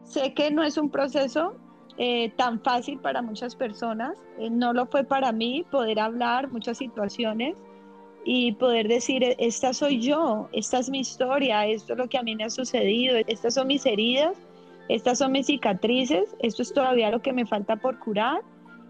sé 0.04 0.34
que 0.34 0.52
no 0.52 0.64
es 0.64 0.78
un 0.78 0.90
proceso 0.90 1.56
eh, 1.98 2.32
tan 2.38 2.62
fácil 2.62 3.00
para 3.00 3.22
muchas 3.22 3.56
personas. 3.56 4.18
Eh, 4.40 4.50
no 4.50 4.74
lo 4.74 4.86
fue 4.86 5.04
para 5.04 5.32
mí 5.32 5.66
poder 5.70 6.00
hablar 6.00 6.52
muchas 6.52 6.78
situaciones 6.78 7.56
y 8.24 8.54
poder 8.54 8.88
decir, 8.88 9.36
esta 9.40 9.74
soy 9.74 10.00
yo, 10.00 10.48
esta 10.52 10.80
es 10.80 10.90
mi 10.90 11.00
historia, 11.00 11.66
esto 11.66 11.94
es 11.94 12.00
lo 12.00 12.08
que 12.08 12.18
a 12.18 12.24
mí 12.24 12.36
me 12.36 12.44
ha 12.44 12.50
sucedido, 12.50 13.18
estas 13.28 13.56
son 13.56 13.68
mis 13.68 13.86
heridas, 13.86 14.38
estas 14.90 15.18
son 15.18 15.32
mis 15.32 15.48
cicatrices, 15.48 16.36
esto 16.40 16.62
es 16.62 16.74
todavía 16.74 17.10
lo 17.10 17.22
que 17.22 17.34
me 17.34 17.46
falta 17.46 17.78
por 17.78 17.98
curar, 18.00 18.42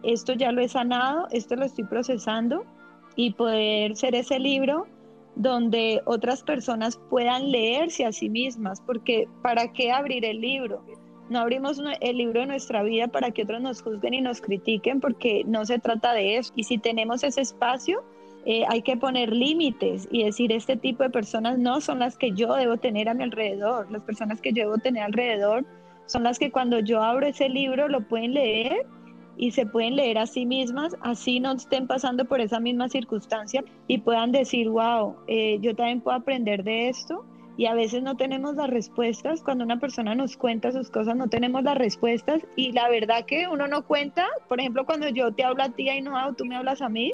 esto 0.03 0.33
ya 0.33 0.51
lo 0.51 0.61
he 0.61 0.67
sanado, 0.67 1.27
esto 1.31 1.55
lo 1.55 1.65
estoy 1.65 1.85
procesando 1.85 2.65
y 3.15 3.33
poder 3.33 3.95
ser 3.95 4.15
ese 4.15 4.39
libro 4.39 4.87
donde 5.35 6.01
otras 6.05 6.43
personas 6.43 6.99
puedan 7.09 7.51
leerse 7.51 8.05
a 8.05 8.11
sí 8.11 8.29
mismas, 8.29 8.81
porque 8.81 9.27
¿para 9.41 9.71
qué 9.71 9.91
abrir 9.91 10.25
el 10.25 10.41
libro? 10.41 10.83
No 11.31 11.39
abrimos 11.39 11.81
el 12.01 12.17
libro 12.17 12.41
de 12.41 12.45
nuestra 12.45 12.83
vida 12.83 13.07
para 13.07 13.31
que 13.31 13.43
otros 13.43 13.61
nos 13.61 13.81
juzguen 13.81 14.13
y 14.13 14.21
nos 14.21 14.41
critiquen, 14.41 14.99
porque 14.99 15.43
no 15.45 15.65
se 15.65 15.79
trata 15.79 16.11
de 16.13 16.35
eso. 16.35 16.51
Y 16.57 16.65
si 16.65 16.77
tenemos 16.77 17.23
ese 17.23 17.39
espacio, 17.39 18.03
eh, 18.45 18.65
hay 18.67 18.81
que 18.81 18.97
poner 18.97 19.31
límites 19.31 20.09
y 20.11 20.25
decir, 20.25 20.51
este 20.51 20.75
tipo 20.75 21.03
de 21.03 21.09
personas 21.09 21.57
no 21.57 21.79
son 21.79 21.99
las 21.99 22.17
que 22.17 22.33
yo 22.33 22.53
debo 22.55 22.75
tener 22.75 23.07
a 23.07 23.13
mi 23.13 23.23
alrededor. 23.23 23.89
Las 23.89 24.01
personas 24.01 24.41
que 24.41 24.51
yo 24.51 24.63
debo 24.63 24.77
tener 24.79 25.03
alrededor 25.03 25.65
son 26.05 26.23
las 26.23 26.37
que 26.37 26.51
cuando 26.51 26.79
yo 26.79 27.01
abro 27.01 27.25
ese 27.25 27.47
libro 27.47 27.87
lo 27.87 28.01
pueden 28.01 28.33
leer 28.33 28.85
y 29.37 29.51
se 29.51 29.65
pueden 29.65 29.95
leer 29.95 30.17
a 30.17 30.25
sí 30.25 30.45
mismas, 30.45 30.97
así 30.99 31.39
no 31.39 31.53
estén 31.53 31.87
pasando 31.87 32.25
por 32.25 32.41
esa 32.41 32.59
misma 32.59 32.89
circunstancia 32.89 33.63
y 33.87 33.99
puedan 33.99 34.33
decir, 34.33 34.67
wow, 34.67 35.15
eh, 35.27 35.59
yo 35.61 35.73
también 35.77 36.01
puedo 36.01 36.17
aprender 36.17 36.65
de 36.65 36.89
esto 36.89 37.23
y 37.57 37.65
a 37.65 37.73
veces 37.73 38.01
no 38.01 38.15
tenemos 38.15 38.55
las 38.55 38.69
respuestas. 38.69 39.41
Cuando 39.41 39.63
una 39.63 39.79
persona 39.79 40.15
nos 40.15 40.37
cuenta 40.37 40.71
sus 40.71 40.89
cosas, 40.89 41.15
no 41.15 41.27
tenemos 41.27 41.63
las 41.63 41.77
respuestas 41.77 42.45
y 42.55 42.71
la 42.71 42.89
verdad 42.89 43.25
que 43.25 43.47
uno 43.47 43.67
no 43.67 43.85
cuenta, 43.85 44.27
por 44.47 44.59
ejemplo, 44.59 44.85
cuando 44.85 45.09
yo 45.09 45.31
te 45.33 45.43
hablo 45.43 45.63
a 45.63 45.69
ti 45.69 45.89
y 45.89 46.01
no, 46.01 46.33
tú 46.33 46.45
me 46.45 46.55
hablas 46.55 46.81
a 46.81 46.89
mí, 46.89 47.11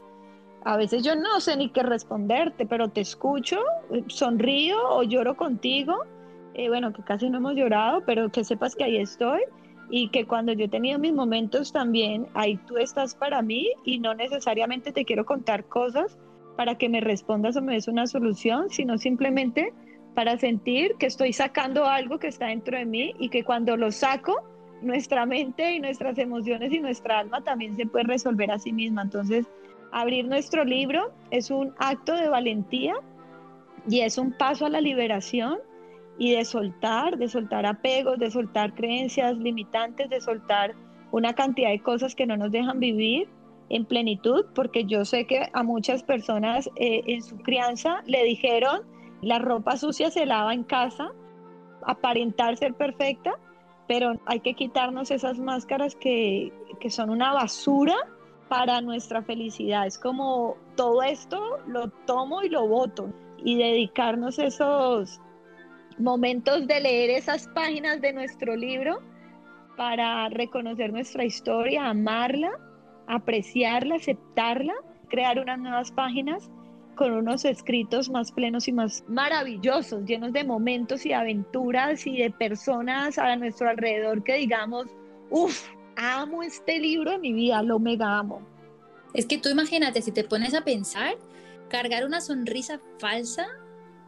a 0.64 0.78
veces 0.78 1.04
yo 1.04 1.16
no 1.16 1.40
sé 1.40 1.56
ni 1.56 1.70
qué 1.70 1.84
responderte, 1.84 2.66
pero 2.66 2.90
te 2.90 3.02
escucho, 3.02 3.60
sonrío 4.08 4.78
o 4.90 5.04
lloro 5.04 5.38
contigo. 5.38 6.04
Eh, 6.54 6.70
bueno, 6.70 6.92
que 6.92 7.04
casi 7.04 7.30
no 7.30 7.38
hemos 7.38 7.56
llorado, 7.56 8.02
pero 8.06 8.30
que 8.30 8.44
sepas 8.44 8.76
que 8.76 8.84
ahí 8.84 8.98
estoy 8.98 9.42
y 9.90 10.10
que 10.10 10.26
cuando 10.26 10.54
yo 10.54 10.66
he 10.66 10.70
tenido 10.70 11.00
mis 11.00 11.14
momentos 11.14 11.72
también, 11.72 12.28
ahí 12.34 12.58
tú 12.68 12.78
estás 12.78 13.16
para 13.16 13.42
mí 13.42 13.70
y 13.86 14.00
no 14.00 14.14
necesariamente 14.14 14.92
te 14.92 15.06
quiero 15.06 15.26
contar 15.26 15.66
cosas 15.66 16.18
para 16.58 16.76
que 16.76 16.90
me 16.90 17.00
respondas 17.00 17.56
o 17.56 17.62
me 17.62 17.74
des 17.74 17.88
una 17.88 18.08
solución, 18.08 18.70
sino 18.70 18.98
simplemente 18.98 19.74
para 20.18 20.36
sentir 20.40 20.96
que 20.98 21.06
estoy 21.06 21.32
sacando 21.32 21.86
algo 21.86 22.18
que 22.18 22.26
está 22.26 22.48
dentro 22.48 22.76
de 22.76 22.86
mí 22.86 23.14
y 23.20 23.30
que 23.30 23.44
cuando 23.44 23.78
lo 23.78 23.92
saco, 23.92 24.42
nuestra 24.82 25.28
mente 25.28 25.74
y 25.74 25.80
nuestras 25.80 26.18
emociones 26.18 26.74
y 26.74 26.80
nuestra 26.80 27.20
alma 27.20 27.44
también 27.44 27.78
se 27.78 27.86
puede 27.86 28.06
resolver 28.06 28.50
a 28.50 28.58
sí 28.58 28.74
misma. 28.74 29.04
Entonces, 29.04 29.46
abrir 29.92 30.26
nuestro 30.26 30.66
libro 30.66 31.12
es 31.30 31.52
un 31.52 31.76
acto 31.78 32.16
de 32.16 32.30
valentía 32.30 32.96
y 33.88 34.00
es 34.00 34.18
un 34.18 34.32
paso 34.32 34.66
a 34.66 34.70
la 34.70 34.82
liberación 34.82 35.60
y 36.18 36.32
de 36.34 36.46
soltar, 36.46 37.20
de 37.20 37.28
soltar 37.28 37.68
apegos, 37.68 38.18
de 38.18 38.32
soltar 38.32 38.74
creencias 38.74 39.38
limitantes, 39.38 40.10
de 40.10 40.20
soltar 40.20 40.74
una 41.12 41.34
cantidad 41.34 41.70
de 41.70 41.80
cosas 41.84 42.16
que 42.16 42.26
no 42.26 42.38
nos 42.38 42.52
dejan 42.52 42.80
vivir 42.80 43.30
en 43.70 43.86
plenitud, 43.86 44.46
porque 44.56 44.86
yo 44.86 45.06
sé 45.06 45.28
que 45.28 45.48
a 45.54 45.62
muchas 45.62 46.02
personas 46.02 46.72
eh, 46.76 47.04
en 47.06 47.22
su 47.22 47.38
crianza 47.38 48.02
le 48.08 48.24
dijeron, 48.24 48.97
la 49.22 49.40
ropa 49.40 49.78
sucia 49.78 50.12
se 50.12 50.26
lava 50.26 50.54
en 50.54 50.64
casa, 50.64 51.12
aparentar 51.84 52.58
ser 52.58 52.74
perfecta, 52.74 53.40
pero 53.88 54.14
hay 54.26 54.42
que 54.42 54.54
quitarnos 54.54 55.12
esas 55.12 55.40
máscaras 55.40 55.96
que, 55.96 56.52
son 56.90 57.10
una 57.10 57.34
basura 57.34 57.96
para 58.50 58.82
nuestra 58.82 59.24
felicidad. 59.24 59.88
Es 59.88 59.98
como 59.98 60.56
todo 60.76 61.04
esto 61.04 61.60
lo 61.68 61.90
tomo 62.06 62.44
y 62.44 62.50
lo 62.50 62.68
voto 62.68 63.12
y 63.44 63.58
dedicarnos 63.58 64.40
esos 64.40 65.20
momentos 65.98 66.68
de 66.68 66.80
leer 66.80 67.10
esas 67.10 67.48
páginas 67.50 68.00
de 68.02 68.14
nuestro 68.14 68.56
libro 68.56 69.02
para 69.76 70.30
reconocer 70.30 70.92
nuestra 70.92 71.26
historia, 71.26 71.90
amarla, 71.90 72.52
apreciarla, 73.08 73.96
aceptarla, 73.96 74.74
crear 75.10 75.40
unas 75.40 75.60
nuevas 75.60 75.92
páginas 75.92 76.50
con 76.98 77.14
unos 77.14 77.46
escritos 77.46 78.10
más 78.10 78.34
plenos 78.34 78.68
y 78.68 78.74
más 78.74 79.06
maravillosos, 79.08 80.04
llenos 80.04 80.34
de 80.34 80.44
momentos 80.44 81.06
y 81.06 81.14
aventuras 81.14 82.06
y 82.06 82.18
de 82.18 82.32
personas 82.32 83.18
a 83.18 83.36
nuestro 83.38 83.70
alrededor 83.70 84.24
que 84.24 84.34
digamos, 84.34 84.88
uff, 85.30 85.70
amo 85.96 86.44
este 86.44 86.80
libro 86.80 87.12
de 87.12 87.20
mi 87.20 87.32
vida, 87.32 87.64
lo 87.64 87.80
mega 87.80 88.18
amo. 88.18 88.42
Es 89.14 89.26
que 89.26 89.38
tú 89.38 89.48
imagínate, 89.48 90.02
si 90.02 90.12
te 90.12 90.26
pones 90.26 90.54
a 90.54 90.66
pensar, 90.66 91.16
cargar 91.70 92.06
una 92.06 92.20
sonrisa 92.20 92.82
falsa 93.00 93.48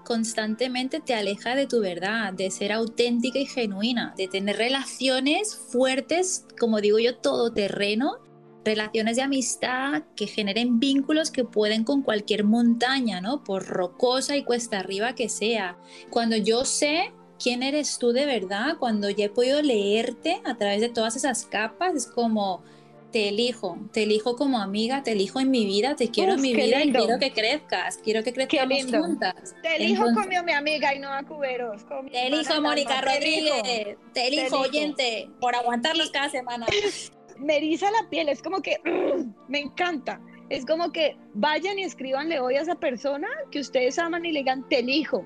constantemente 0.03 0.99
te 0.99 1.13
aleja 1.13 1.55
de 1.55 1.67
tu 1.67 1.81
verdad, 1.81 2.33
de 2.33 2.49
ser 2.51 2.71
auténtica 2.71 3.37
y 3.37 3.45
genuina, 3.45 4.13
de 4.17 4.27
tener 4.27 4.57
relaciones 4.57 5.55
fuertes, 5.55 6.45
como 6.59 6.81
digo 6.81 6.99
yo, 6.99 7.17
todoterreno 7.17 8.17
relaciones 8.63 9.15
de 9.15 9.21
amistad 9.21 10.03
que 10.15 10.27
generen 10.27 10.79
vínculos 10.79 11.31
que 11.31 11.45
pueden 11.45 11.83
con 11.83 12.01
cualquier 12.01 12.43
montaña, 12.43 13.21
¿no? 13.21 13.43
Por 13.43 13.65
rocosa 13.65 14.35
y 14.35 14.43
cuesta 14.43 14.79
arriba 14.79 15.15
que 15.15 15.29
sea. 15.29 15.77
Cuando 16.09 16.35
yo 16.35 16.65
sé 16.65 17.13
quién 17.41 17.63
eres 17.63 17.97
tú 17.97 18.11
de 18.11 18.25
verdad, 18.25 18.77
cuando 18.77 19.09
ya 19.09 19.25
he 19.25 19.29
podido 19.29 19.61
leerte 19.61 20.41
a 20.45 20.55
través 20.57 20.81
de 20.81 20.89
todas 20.89 21.15
esas 21.15 21.45
capas, 21.45 21.95
es 21.95 22.07
como 22.07 22.63
te 23.11 23.29
elijo, 23.29 23.79
te 23.91 24.03
elijo 24.03 24.35
como 24.35 24.59
amiga, 24.59 25.01
te 25.01 25.13
elijo 25.13 25.39
en 25.39 25.49
mi 25.49 25.65
vida, 25.65 25.95
te 25.95 26.09
quiero 26.09 26.33
en 26.33 26.41
mi 26.41 26.53
vida 26.53 26.83
y 26.83 26.91
quiero 26.91 27.17
que 27.17 27.31
crezcas, 27.31 27.97
quiero 28.03 28.23
que 28.23 28.33
crezcamos 28.33 28.85
juntas. 28.85 29.55
Te 29.63 29.77
elijo 29.77 30.03
como 30.03 30.43
mi 30.43 30.51
amiga 30.51 30.93
y 30.93 30.99
no 30.99 31.11
a 31.11 31.23
cuberos. 31.23 31.81
Te 32.11 32.27
elijo 32.27 32.61
Mónica 32.61 33.01
Rodríguez, 33.01 33.97
te 34.13 34.27
elijo, 34.27 34.59
oyente, 34.59 35.29
por 35.39 35.55
aguantarnos 35.55 36.11
cada 36.11 36.29
semana. 36.29 36.67
me 37.39 37.59
la 37.59 38.09
piel, 38.09 38.29
es 38.29 38.41
como 38.41 38.61
que 38.61 38.77
me 39.47 39.59
encanta. 39.59 40.21
Es 40.49 40.65
como 40.65 40.91
que 40.91 41.15
vayan 41.33 41.77
y 41.77 41.83
escribanle 41.83 42.39
hoy 42.39 42.55
a 42.55 42.61
esa 42.61 42.75
persona 42.75 43.27
que 43.51 43.59
ustedes 43.59 43.99
aman 43.99 44.25
y 44.25 44.31
le 44.31 44.39
digan, 44.39 44.67
te 44.67 44.79
elijo, 44.79 45.23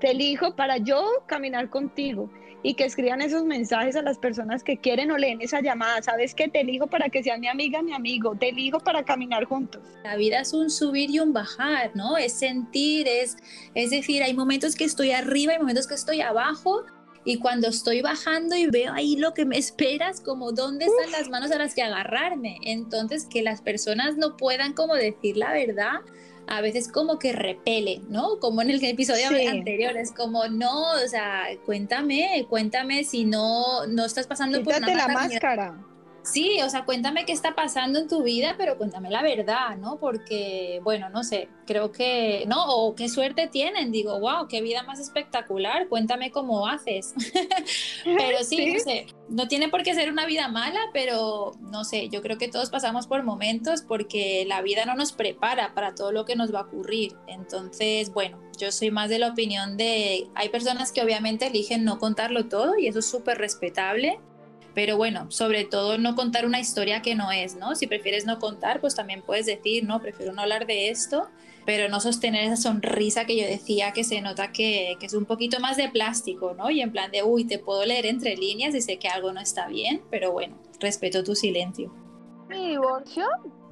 te 0.00 0.12
elijo 0.12 0.54
para 0.54 0.78
yo 0.78 1.04
caminar 1.26 1.70
contigo. 1.70 2.30
Y 2.62 2.74
que 2.74 2.84
escriban 2.84 3.22
esos 3.22 3.42
mensajes 3.44 3.96
a 3.96 4.02
las 4.02 4.18
personas 4.18 4.62
que 4.62 4.76
quieren 4.76 5.10
o 5.10 5.16
leen 5.16 5.40
esa 5.40 5.62
llamada. 5.62 6.02
¿Sabes 6.02 6.34
que 6.34 6.46
Te 6.46 6.60
elijo 6.60 6.88
para 6.88 7.08
que 7.08 7.22
sea 7.22 7.38
mi 7.38 7.48
amiga, 7.48 7.80
mi 7.80 7.94
amigo. 7.94 8.36
Te 8.36 8.50
elijo 8.50 8.80
para 8.80 9.02
caminar 9.02 9.46
juntos. 9.46 9.82
La 10.04 10.16
vida 10.16 10.40
es 10.40 10.52
un 10.52 10.68
subir 10.68 11.10
y 11.10 11.20
un 11.20 11.32
bajar, 11.32 11.92
¿no? 11.94 12.18
Es 12.18 12.34
sentir, 12.34 13.08
es, 13.08 13.38
es 13.74 13.88
decir, 13.88 14.22
hay 14.22 14.34
momentos 14.34 14.76
que 14.76 14.84
estoy 14.84 15.12
arriba, 15.12 15.54
hay 15.54 15.58
momentos 15.58 15.86
que 15.86 15.94
estoy 15.94 16.20
abajo, 16.20 16.84
y 17.24 17.38
cuando 17.38 17.68
estoy 17.68 18.00
bajando 18.00 18.56
y 18.56 18.66
veo 18.66 18.92
ahí 18.92 19.16
lo 19.16 19.34
que 19.34 19.44
me 19.44 19.58
esperas, 19.58 20.20
como 20.20 20.52
dónde 20.52 20.86
están 20.86 21.12
las 21.12 21.28
manos 21.28 21.50
a 21.50 21.58
las 21.58 21.74
que 21.74 21.82
agarrarme. 21.82 22.58
Entonces, 22.64 23.26
que 23.26 23.42
las 23.42 23.60
personas 23.60 24.16
no 24.16 24.36
puedan 24.36 24.72
como 24.72 24.94
decir 24.94 25.36
la 25.36 25.52
verdad, 25.52 26.00
a 26.46 26.60
veces 26.62 26.88
como 26.88 27.18
que 27.18 27.32
repele, 27.32 28.00
¿no? 28.08 28.38
Como 28.40 28.62
en 28.62 28.70
el 28.70 28.82
episodio 28.84 29.28
anterior, 29.48 29.96
es 29.96 30.12
como, 30.12 30.48
no, 30.48 30.92
o 30.92 31.08
sea, 31.08 31.44
cuéntame, 31.66 32.46
cuéntame 32.48 33.04
si 33.04 33.24
no, 33.24 33.86
no 33.86 34.04
estás 34.04 34.26
pasando 34.26 34.62
por 34.62 34.74
una 34.74 34.94
la 34.94 35.08
máscara. 35.08 35.78
Sí, 36.22 36.60
o 36.62 36.68
sea, 36.68 36.84
cuéntame 36.84 37.24
qué 37.24 37.32
está 37.32 37.54
pasando 37.54 37.98
en 37.98 38.06
tu 38.06 38.22
vida, 38.22 38.54
pero 38.58 38.76
cuéntame 38.76 39.10
la 39.10 39.22
verdad, 39.22 39.76
¿no? 39.78 39.98
Porque, 39.98 40.80
bueno, 40.84 41.08
no 41.08 41.24
sé, 41.24 41.48
creo 41.66 41.92
que, 41.92 42.44
¿no? 42.46 42.66
O 42.66 42.94
qué 42.94 43.08
suerte 43.08 43.46
tienen, 43.46 43.90
digo, 43.90 44.18
wow, 44.20 44.46
qué 44.46 44.60
vida 44.60 44.82
más 44.82 45.00
espectacular, 45.00 45.88
cuéntame 45.88 46.30
cómo 46.30 46.66
haces. 46.66 47.14
pero 48.04 48.38
sí, 48.44 48.72
no 48.72 48.80
sé, 48.80 49.06
no 49.28 49.48
tiene 49.48 49.68
por 49.68 49.82
qué 49.82 49.94
ser 49.94 50.10
una 50.10 50.26
vida 50.26 50.48
mala, 50.48 50.80
pero 50.92 51.52
no 51.60 51.84
sé, 51.84 52.08
yo 52.10 52.20
creo 52.20 52.36
que 52.36 52.48
todos 52.48 52.68
pasamos 52.68 53.06
por 53.06 53.22
momentos 53.22 53.82
porque 53.82 54.44
la 54.46 54.60
vida 54.60 54.84
no 54.84 54.94
nos 54.94 55.12
prepara 55.12 55.74
para 55.74 55.94
todo 55.94 56.12
lo 56.12 56.26
que 56.26 56.36
nos 56.36 56.54
va 56.54 56.60
a 56.60 56.62
ocurrir. 56.64 57.16
Entonces, 57.28 58.12
bueno, 58.12 58.38
yo 58.58 58.70
soy 58.72 58.90
más 58.90 59.08
de 59.08 59.18
la 59.18 59.28
opinión 59.28 59.78
de, 59.78 60.28
hay 60.34 60.50
personas 60.50 60.92
que 60.92 61.02
obviamente 61.02 61.46
eligen 61.46 61.84
no 61.84 61.98
contarlo 61.98 62.46
todo 62.48 62.78
y 62.78 62.88
eso 62.88 62.98
es 62.98 63.06
súper 63.06 63.38
respetable 63.38 64.20
pero 64.80 64.96
bueno, 64.96 65.30
sobre 65.30 65.66
todo 65.66 65.98
no 65.98 66.14
contar 66.14 66.46
una 66.46 66.58
historia 66.58 67.02
que 67.02 67.14
no 67.14 67.30
es, 67.30 67.54
¿no? 67.54 67.74
Si 67.74 67.86
prefieres 67.86 68.24
no 68.24 68.38
contar, 68.38 68.80
pues 68.80 68.94
también 68.94 69.20
puedes 69.20 69.44
decir, 69.44 69.84
no, 69.84 70.00
prefiero 70.00 70.32
no 70.32 70.40
hablar 70.40 70.66
de 70.66 70.88
esto, 70.88 71.28
pero 71.66 71.90
no 71.90 72.00
sostener 72.00 72.44
esa 72.44 72.56
sonrisa 72.56 73.26
que 73.26 73.36
yo 73.36 73.46
decía 73.46 73.92
que 73.92 74.04
se 74.04 74.22
nota 74.22 74.52
que, 74.52 74.96
que 74.98 75.04
es 75.04 75.12
un 75.12 75.26
poquito 75.26 75.60
más 75.60 75.76
de 75.76 75.90
plástico, 75.90 76.54
¿no? 76.54 76.70
Y 76.70 76.80
en 76.80 76.92
plan 76.92 77.10
de, 77.10 77.22
uy, 77.22 77.44
te 77.44 77.58
puedo 77.58 77.84
leer 77.84 78.06
entre 78.06 78.38
líneas 78.38 78.74
y 78.74 78.80
sé 78.80 78.98
que 78.98 79.08
algo 79.08 79.34
no 79.34 79.40
está 79.40 79.68
bien, 79.68 80.00
pero 80.08 80.32
bueno, 80.32 80.56
respeto 80.80 81.22
tu 81.22 81.34
silencio. 81.34 81.92
Mi 82.48 82.70
divorcio, 82.70 83.26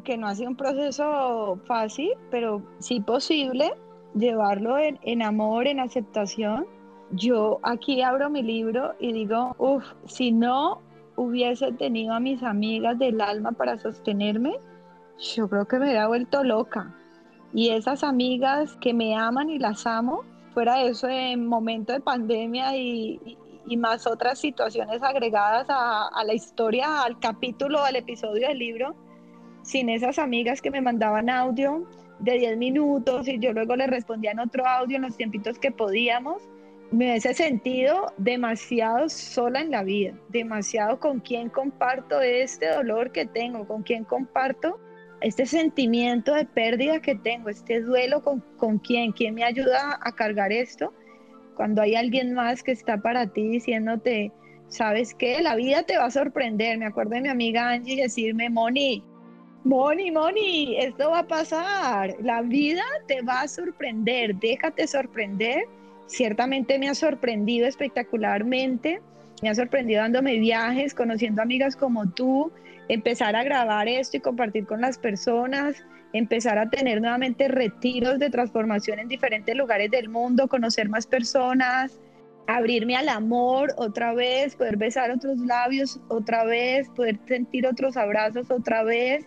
que 0.04 0.18
no 0.18 0.26
ha 0.26 0.34
sido 0.34 0.50
un 0.50 0.56
proceso 0.56 1.58
fácil, 1.66 2.12
pero 2.30 2.62
sí 2.80 3.00
posible, 3.00 3.72
llevarlo 4.14 4.76
en, 4.76 4.98
en 5.04 5.22
amor, 5.22 5.68
en 5.68 5.80
aceptación. 5.80 6.66
Yo 7.12 7.60
aquí 7.62 8.02
abro 8.02 8.28
mi 8.28 8.42
libro 8.42 8.92
y 9.00 9.14
digo, 9.14 9.56
uff, 9.58 9.84
si 10.04 10.32
no 10.32 10.82
hubiese 11.18 11.72
tenido 11.72 12.14
a 12.14 12.20
mis 12.20 12.42
amigas 12.42 12.98
del 12.98 13.20
alma 13.20 13.52
para 13.52 13.76
sostenerme, 13.76 14.56
yo 15.34 15.48
creo 15.48 15.66
que 15.66 15.78
me 15.78 15.86
hubiera 15.86 16.06
vuelto 16.06 16.44
loca. 16.44 16.94
Y 17.52 17.70
esas 17.70 18.04
amigas 18.04 18.76
que 18.80 18.94
me 18.94 19.16
aman 19.16 19.50
y 19.50 19.58
las 19.58 19.84
amo, 19.86 20.22
fuera 20.54 20.82
eso 20.82 21.08
en 21.08 21.44
momento 21.46 21.92
de 21.92 22.00
pandemia 22.00 22.76
y, 22.76 23.36
más 23.76 24.06
otras 24.06 24.38
situaciones 24.38 25.02
agregadas 25.02 25.66
a, 25.68 26.24
la 26.24 26.32
historia, 26.32 27.02
al 27.02 27.18
capítulo, 27.18 27.84
al 27.84 27.96
episodio 27.96 28.48
del 28.48 28.58
libro, 28.58 28.94
sin 29.62 29.90
esas 29.90 30.18
amigas 30.18 30.62
que 30.62 30.70
me 30.70 30.80
mandaban 30.80 31.28
audio 31.28 31.86
de 32.18 32.38
10 32.38 32.56
minutos 32.56 33.28
y 33.28 33.38
yo 33.38 33.52
luego 33.52 33.76
les 33.76 33.90
respondía 33.90 34.30
en 34.30 34.38
otro 34.38 34.66
audio 34.66 34.96
en 34.96 35.02
los 35.02 35.18
tiempitos 35.18 35.58
que 35.58 35.70
podíamos, 35.70 36.42
me 36.90 37.10
hubiese 37.10 37.34
sentido 37.34 38.12
demasiado 38.16 39.08
sola 39.08 39.60
en 39.60 39.70
la 39.70 39.82
vida, 39.82 40.14
demasiado 40.28 40.98
con 40.98 41.20
quien 41.20 41.50
comparto 41.50 42.20
este 42.20 42.68
dolor 42.68 43.12
que 43.12 43.26
tengo, 43.26 43.66
con 43.66 43.82
quien 43.82 44.04
comparto 44.04 44.80
este 45.20 45.46
sentimiento 45.46 46.34
de 46.34 46.46
pérdida 46.46 47.00
que 47.00 47.14
tengo, 47.14 47.48
este 47.48 47.80
duelo 47.80 48.22
con, 48.22 48.40
con 48.56 48.78
quién, 48.78 49.12
quién 49.12 49.34
me 49.34 49.44
ayuda 49.44 49.98
a 50.00 50.12
cargar 50.12 50.52
esto, 50.52 50.94
cuando 51.54 51.82
hay 51.82 51.96
alguien 51.96 52.34
más 52.34 52.62
que 52.62 52.72
está 52.72 52.98
para 52.98 53.26
ti 53.26 53.48
diciéndote, 53.48 54.32
¿sabes 54.68 55.14
qué? 55.14 55.42
La 55.42 55.56
vida 55.56 55.82
te 55.82 55.98
va 55.98 56.04
a 56.04 56.10
sorprender. 56.10 56.78
Me 56.78 56.86
acuerdo 56.86 57.16
de 57.16 57.22
mi 57.22 57.28
amiga 57.28 57.70
Angie 57.70 58.00
decirme, 58.00 58.48
Moni, 58.48 59.02
Moni, 59.64 60.12
Moni, 60.12 60.76
esto 60.78 61.10
va 61.10 61.20
a 61.20 61.26
pasar. 61.26 62.14
La 62.22 62.42
vida 62.42 62.84
te 63.08 63.22
va 63.22 63.40
a 63.40 63.48
sorprender. 63.48 64.36
Déjate 64.36 64.86
sorprender 64.86 65.64
ciertamente 66.08 66.78
me 66.78 66.88
ha 66.88 66.94
sorprendido 66.94 67.66
espectacularmente, 67.66 69.00
me 69.42 69.50
ha 69.50 69.54
sorprendido 69.54 70.02
dándome 70.02 70.38
viajes, 70.38 70.94
conociendo 70.94 71.42
amigas 71.42 71.76
como 71.76 72.10
tú, 72.10 72.50
empezar 72.88 73.36
a 73.36 73.44
grabar 73.44 73.86
esto 73.86 74.16
y 74.16 74.20
compartir 74.20 74.66
con 74.66 74.80
las 74.80 74.98
personas, 74.98 75.84
empezar 76.12 76.58
a 76.58 76.70
tener 76.70 77.00
nuevamente 77.00 77.46
retiros 77.46 78.18
de 78.18 78.30
transformación 78.30 78.98
en 78.98 79.08
diferentes 79.08 79.54
lugares 79.54 79.90
del 79.90 80.08
mundo, 80.08 80.48
conocer 80.48 80.88
más 80.88 81.06
personas, 81.06 82.00
abrirme 82.46 82.96
al 82.96 83.10
amor 83.10 83.74
otra 83.76 84.14
vez, 84.14 84.56
poder 84.56 84.78
besar 84.78 85.10
otros 85.10 85.38
labios 85.38 86.00
otra 86.08 86.44
vez, 86.44 86.88
poder 86.90 87.18
sentir 87.26 87.66
otros 87.66 87.96
abrazos 87.96 88.50
otra 88.50 88.82
vez, 88.82 89.26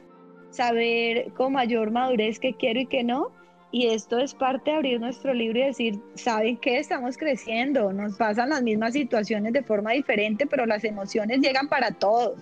saber 0.49 1.31
con 1.33 1.53
mayor 1.53 1.91
madurez 1.91 2.39
qué 2.39 2.55
quiero 2.55 2.79
y 2.79 2.87
qué 2.87 3.03
no. 3.03 3.31
Y 3.71 3.87
esto 3.87 4.19
es 4.19 4.33
parte 4.33 4.69
de 4.69 4.77
abrir 4.77 4.99
nuestro 4.99 5.33
libro 5.33 5.59
y 5.59 5.63
decir, 5.63 5.99
¿saben 6.15 6.57
qué? 6.57 6.79
Estamos 6.79 7.17
creciendo, 7.17 7.93
nos 7.93 8.17
pasan 8.17 8.49
las 8.49 8.61
mismas 8.61 8.93
situaciones 8.93 9.53
de 9.53 9.63
forma 9.63 9.91
diferente, 9.91 10.45
pero 10.45 10.65
las 10.65 10.83
emociones 10.83 11.39
llegan 11.39 11.69
para 11.69 11.91
todos. 11.91 12.37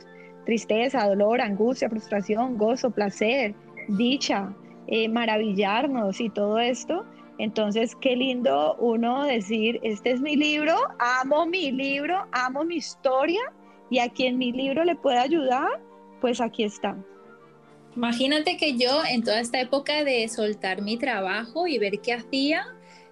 Tristeza, 0.46 1.08
dolor, 1.08 1.40
angustia, 1.40 1.88
frustración, 1.88 2.58
gozo, 2.58 2.90
placer, 2.90 3.54
dicha, 3.90 4.52
eh, 4.88 5.08
maravillarnos 5.08 6.20
y 6.20 6.32
todo 6.32 6.58
esto. 6.58 7.06
Entonces, 7.38 7.96
qué 7.96 8.16
lindo 8.16 8.76
uno 8.80 9.24
decir, 9.26 9.80
este 9.84 10.12
es 10.12 10.22
mi 10.22 10.36
libro, 10.36 10.76
amo 10.98 11.46
mi 11.46 11.72
libro, 11.72 12.26
amo 12.32 12.66
mi 12.66 12.78
historia 12.78 13.42
y 13.92 14.00
a 14.00 14.10
quien 14.10 14.40
mi 14.40 14.52
libro 14.52 14.84
le 14.84 14.96
puede 14.96 15.20
ayudar, 15.20 15.80
pues 16.22 16.42
aquí 16.42 16.64
está. 16.64 16.98
Imagínate 17.96 18.58
que 18.58 18.78
yo 18.78 19.04
en 19.10 19.24
toda 19.24 19.40
esta 19.40 19.60
época 19.60 20.04
de 20.04 20.28
soltar 20.30 20.82
mi 20.82 20.98
trabajo 20.98 21.68
y 21.68 21.78
ver 21.78 22.00
qué 22.02 22.14
hacía, 22.14 22.66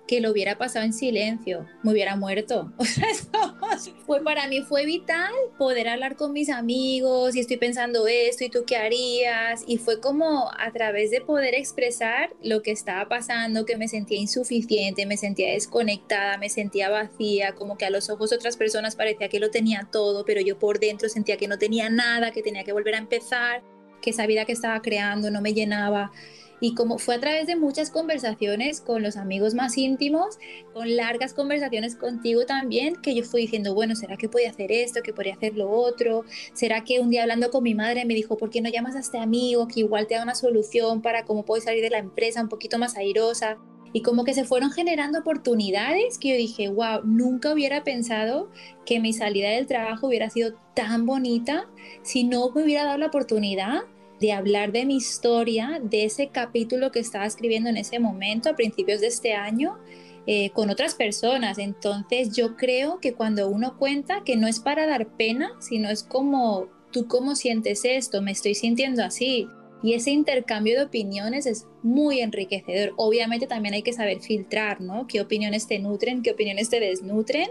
que 0.08 0.22
lo 0.22 0.32
hubiera 0.32 0.58
pasado 0.58 0.86
en 0.86 0.94
silencio, 0.94 1.68
me 1.84 1.92
hubiera 1.92 2.16
muerto. 2.16 2.72
fue, 4.06 4.24
para 4.24 4.48
mí 4.48 4.62
fue 4.62 4.86
vital 4.86 5.34
poder 5.58 5.90
hablar 5.90 6.16
con 6.16 6.32
mis 6.32 6.50
amigos 6.50 7.36
y 7.36 7.42
estoy 7.42 7.58
pensando 7.58 8.08
esto 8.08 8.46
y 8.46 8.50
tú 8.50 8.64
qué 8.66 8.78
harías. 8.78 9.64
Y 9.68 9.78
fue 9.78 10.00
como 10.00 10.50
a 10.58 10.72
través 10.72 11.12
de 11.12 11.22
poder 11.22 11.54
expresar 11.54 12.34
lo 12.42 12.62
que 12.62 12.72
estaba 12.72 13.10
pasando, 13.10 13.66
que 13.66 13.76
me 13.76 13.88
sentía 13.88 14.18
insuficiente, 14.18 15.06
me 15.06 15.18
sentía 15.18 15.52
desconectada, 15.52 16.38
me 16.38 16.50
sentía 16.50 16.90
vacía, 16.90 17.54
como 17.54 17.78
que 17.78 17.86
a 17.86 17.90
los 17.90 18.10
ojos 18.10 18.30
de 18.30 18.38
otras 18.38 18.56
personas 18.56 18.96
parecía 18.96 19.28
que 19.28 19.40
lo 19.40 19.52
tenía 19.52 19.90
todo, 19.92 20.24
pero 20.26 20.42
yo 20.42 20.58
por 20.58 20.80
dentro 20.80 21.10
sentía 21.10 21.38
que 21.38 21.50
no 21.50 21.58
tenía 21.58 21.90
nada, 21.90 22.32
que 22.32 22.42
tenía 22.42 22.64
que 22.64 22.72
volver 22.72 22.96
a 22.96 23.00
empezar 23.00 23.62
que 24.02 24.12
esa 24.12 24.28
vida 24.28 24.46
que 24.46 24.52
estaba 24.54 24.82
creando 24.82 25.32
no 25.32 25.42
me 25.42 25.54
llenaba. 25.54 26.12
Y 26.60 26.74
como 26.74 26.98
fue 26.98 27.16
a 27.16 27.20
través 27.20 27.46
de 27.46 27.56
muchas 27.56 27.92
conversaciones 27.92 28.82
con 28.82 29.04
los 29.04 29.16
amigos 29.16 29.54
más 29.54 29.78
íntimos, 29.78 30.40
con 30.74 30.96
largas 30.96 31.34
conversaciones 31.34 31.96
contigo 31.96 32.46
también, 32.46 32.96
que 32.96 33.14
yo 33.14 33.24
fui 33.24 33.42
diciendo, 33.42 33.76
bueno, 33.76 33.96
¿será 33.96 34.18
que 34.18 34.28
podía 34.28 34.50
hacer 34.50 34.72
esto? 34.72 35.02
¿Que 35.04 35.14
podría 35.14 35.36
hacer 35.36 35.56
lo 35.56 35.70
otro? 35.70 36.26
¿Será 36.54 36.84
que 36.84 37.00
un 37.00 37.12
día 37.12 37.22
hablando 37.22 37.52
con 37.52 37.64
mi 37.64 37.76
madre 37.76 38.06
me 38.06 38.16
dijo, 38.16 38.38
¿por 38.38 38.50
qué 38.50 38.62
no 38.62 38.70
llamas 38.70 38.96
a 38.96 39.00
este 39.00 39.20
amigo 39.20 39.68
que 39.68 39.82
igual 39.82 40.08
te 40.08 40.16
da 40.16 40.24
una 40.24 40.36
solución 40.36 41.02
para 41.02 41.26
cómo 41.26 41.46
puedes 41.46 41.66
salir 41.66 41.84
de 41.84 41.92
la 41.92 42.00
empresa 42.00 42.42
un 42.42 42.50
poquito 42.50 42.80
más 42.80 42.98
airosa? 42.98 43.60
Y 43.94 44.02
como 44.02 44.24
que 44.24 44.34
se 44.34 44.44
fueron 44.44 44.72
generando 44.72 45.20
oportunidades 45.20 46.18
que 46.18 46.30
yo 46.30 46.36
dije, 46.36 46.70
wow, 46.70 47.02
nunca 47.04 47.54
hubiera 47.54 47.84
pensado 47.84 48.50
que 48.86 49.00
mi 49.00 49.14
salida 49.14 49.50
del 49.50 49.68
trabajo 49.68 50.08
hubiera 50.08 50.30
sido 50.30 50.54
tan 50.74 51.06
bonita 51.06 51.68
si 52.04 52.24
no 52.24 52.52
me 52.52 52.64
hubiera 52.64 52.86
dado 52.86 52.98
la 52.98 53.08
oportunidad 53.08 53.82
de 54.20 54.32
hablar 54.32 54.72
de 54.72 54.86
mi 54.86 54.96
historia, 54.96 55.80
de 55.82 56.06
ese 56.06 56.30
capítulo 56.30 56.92
que 56.92 57.00
estaba 57.00 57.26
escribiendo 57.26 57.70
en 57.70 57.78
ese 57.78 58.00
momento, 58.00 58.50
a 58.50 58.56
principios 58.56 59.02
de 59.02 59.08
este 59.08 59.34
año, 59.34 59.78
eh, 60.26 60.50
con 60.52 60.70
otras 60.70 60.96
personas. 60.96 61.58
Entonces 61.58 62.36
yo 62.36 62.56
creo 62.56 63.00
que 63.00 63.14
cuando 63.14 63.48
uno 63.48 63.78
cuenta 63.78 64.24
que 64.24 64.36
no 64.36 64.48
es 64.48 64.60
para 64.60 64.88
dar 64.88 65.08
pena, 65.16 65.52
sino 65.60 65.90
es 65.90 66.04
como, 66.04 66.68
tú 66.92 67.08
cómo 67.08 67.36
sientes 67.36 67.86
esto, 67.86 68.22
me 68.22 68.32
estoy 68.32 68.56
sintiendo 68.56 69.04
así, 69.04 69.48
y 69.84 69.94
ese 69.94 70.12
intercambio 70.12 70.78
de 70.78 70.86
opiniones 70.86 71.46
es 71.46 71.68
muy 71.84 72.22
enriquecedor. 72.22 72.94
Obviamente 72.98 73.48
también 73.48 73.74
hay 73.74 73.84
que 73.84 73.94
saber 73.94 74.22
filtrar, 74.22 74.82
¿no? 74.82 75.08
¿Qué 75.08 75.22
opiniones 75.22 75.68
te 75.68 75.80
nutren, 75.80 76.24
qué 76.24 76.32
opiniones 76.32 76.70
te 76.70 76.80
desnutren? 76.80 77.50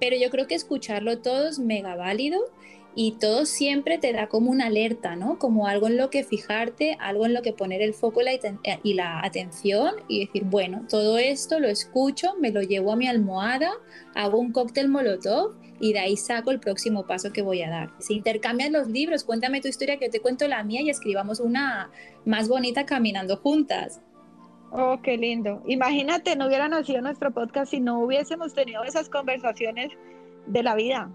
Pero 0.00 0.16
yo 0.16 0.30
creo 0.30 0.46
que 0.46 0.54
escucharlo 0.54 1.18
todo 1.20 1.48
es 1.48 1.58
mega 1.58 1.94
válido 1.94 2.40
y 2.94 3.12
todo 3.12 3.46
siempre 3.46 3.98
te 3.98 4.12
da 4.12 4.28
como 4.28 4.50
una 4.50 4.66
alerta, 4.66 5.14
¿no? 5.16 5.38
Como 5.38 5.66
algo 5.66 5.86
en 5.86 5.96
lo 5.96 6.10
que 6.10 6.24
fijarte, 6.24 6.96
algo 7.00 7.24
en 7.24 7.34
lo 7.34 7.42
que 7.42 7.52
poner 7.52 7.82
el 7.82 7.94
foco 7.94 8.20
y 8.82 8.94
la 8.94 9.24
atención 9.24 9.94
y 10.08 10.26
decir, 10.26 10.44
bueno, 10.44 10.84
todo 10.88 11.18
esto 11.18 11.60
lo 11.60 11.68
escucho, 11.68 12.34
me 12.40 12.50
lo 12.50 12.62
llevo 12.62 12.92
a 12.92 12.96
mi 12.96 13.06
almohada, 13.06 13.70
hago 14.14 14.38
un 14.38 14.52
cóctel 14.52 14.88
molotov 14.88 15.54
y 15.80 15.92
de 15.92 16.00
ahí 16.00 16.16
saco 16.16 16.50
el 16.50 16.60
próximo 16.60 17.06
paso 17.06 17.32
que 17.32 17.42
voy 17.42 17.62
a 17.62 17.70
dar. 17.70 17.90
Se 17.98 18.12
intercambian 18.12 18.72
los 18.72 18.88
libros, 18.88 19.24
cuéntame 19.24 19.60
tu 19.60 19.68
historia 19.68 19.98
que 19.98 20.06
yo 20.06 20.10
te 20.10 20.20
cuento 20.20 20.46
la 20.48 20.62
mía 20.64 20.82
y 20.82 20.90
escribamos 20.90 21.40
una 21.40 21.90
más 22.24 22.48
bonita 22.48 22.84
caminando 22.86 23.36
juntas. 23.36 24.00
Oh, 24.72 25.00
qué 25.02 25.16
lindo. 25.16 25.62
Imagínate, 25.66 26.36
no 26.36 26.46
hubiera 26.46 26.68
nacido 26.68 27.00
nuestro 27.00 27.32
podcast 27.32 27.70
si 27.70 27.80
no 27.80 28.00
hubiésemos 28.00 28.54
tenido 28.54 28.84
esas 28.84 29.08
conversaciones 29.08 29.90
de 30.46 30.62
la 30.62 30.74
vida. 30.74 31.10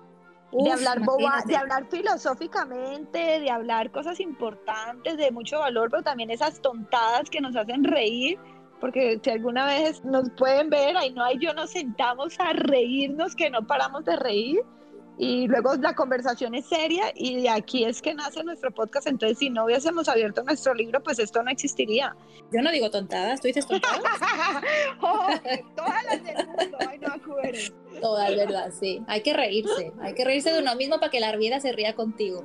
De 0.63 0.71
hablar 0.71 0.99
boba, 1.01 1.41
de 1.45 1.55
hablar 1.55 1.85
filosóficamente, 1.89 3.39
de 3.39 3.49
hablar 3.49 3.91
cosas 3.91 4.19
importantes, 4.19 5.17
de 5.17 5.31
mucho 5.31 5.59
valor, 5.59 5.89
pero 5.89 6.03
también 6.03 6.31
esas 6.31 6.61
tontadas 6.61 7.29
que 7.29 7.41
nos 7.41 7.55
hacen 7.55 7.83
reír 7.83 8.39
porque 8.79 9.19
si 9.23 9.29
alguna 9.29 9.65
vez 9.65 10.03
nos 10.03 10.29
pueden 10.31 10.69
ver, 10.69 10.97
ahí 10.97 11.11
no 11.13 11.23
hay 11.23 11.39
yo 11.39 11.53
nos 11.53 11.71
sentamos 11.71 12.39
a 12.39 12.53
reírnos, 12.53 13.35
que 13.35 13.49
no 13.49 13.65
paramos 13.65 14.05
de 14.05 14.15
reír, 14.15 14.61
y 15.17 15.47
luego 15.47 15.75
la 15.75 15.95
conversación 15.95 16.56
es 16.56 16.67
seria 16.67 17.06
y 17.15 17.41
de 17.41 17.49
aquí 17.49 17.86
es 17.86 18.01
que 18.01 18.13
nace 18.13 18.43
nuestro 18.43 18.71
podcast. 18.71 19.08
Entonces, 19.08 19.38
si 19.38 19.49
no 19.49 19.65
hubiésemos 19.65 20.10
abierto 20.10 20.43
nuestro 20.43 20.73
libro, 20.73 21.01
pues 21.01 21.19
esto 21.19 21.41
no 21.41 21.49
existiría. 21.51 22.15
Yo 22.51 22.62
no 22.62 22.71
digo 22.71 22.89
tontadas, 22.89 23.39
tú 23.39 23.47
dices 23.47 23.65
tontadas. 23.65 24.01
oh, 25.01 25.28
todas 25.75 26.04
las 26.06 26.23
del 26.23 26.47
mundo, 26.47 26.78
ay, 26.89 26.99
no 26.99 27.13
acuerdo. 27.13 27.60
Todas, 28.01 28.36
verdad, 28.36 28.71
sí. 28.78 29.01
Hay 29.08 29.21
que 29.21 29.34
reírse, 29.34 29.93
hay 30.01 30.13
que 30.13 30.25
reírse 30.25 30.51
de 30.51 30.60
uno 30.60 30.75
mismo 30.75 30.99
para 30.99 31.12
que 31.12 31.21
la 31.21 31.34
vida 31.38 31.62
se 31.62 31.71
ría 31.71 31.95
contigo. 31.95 32.43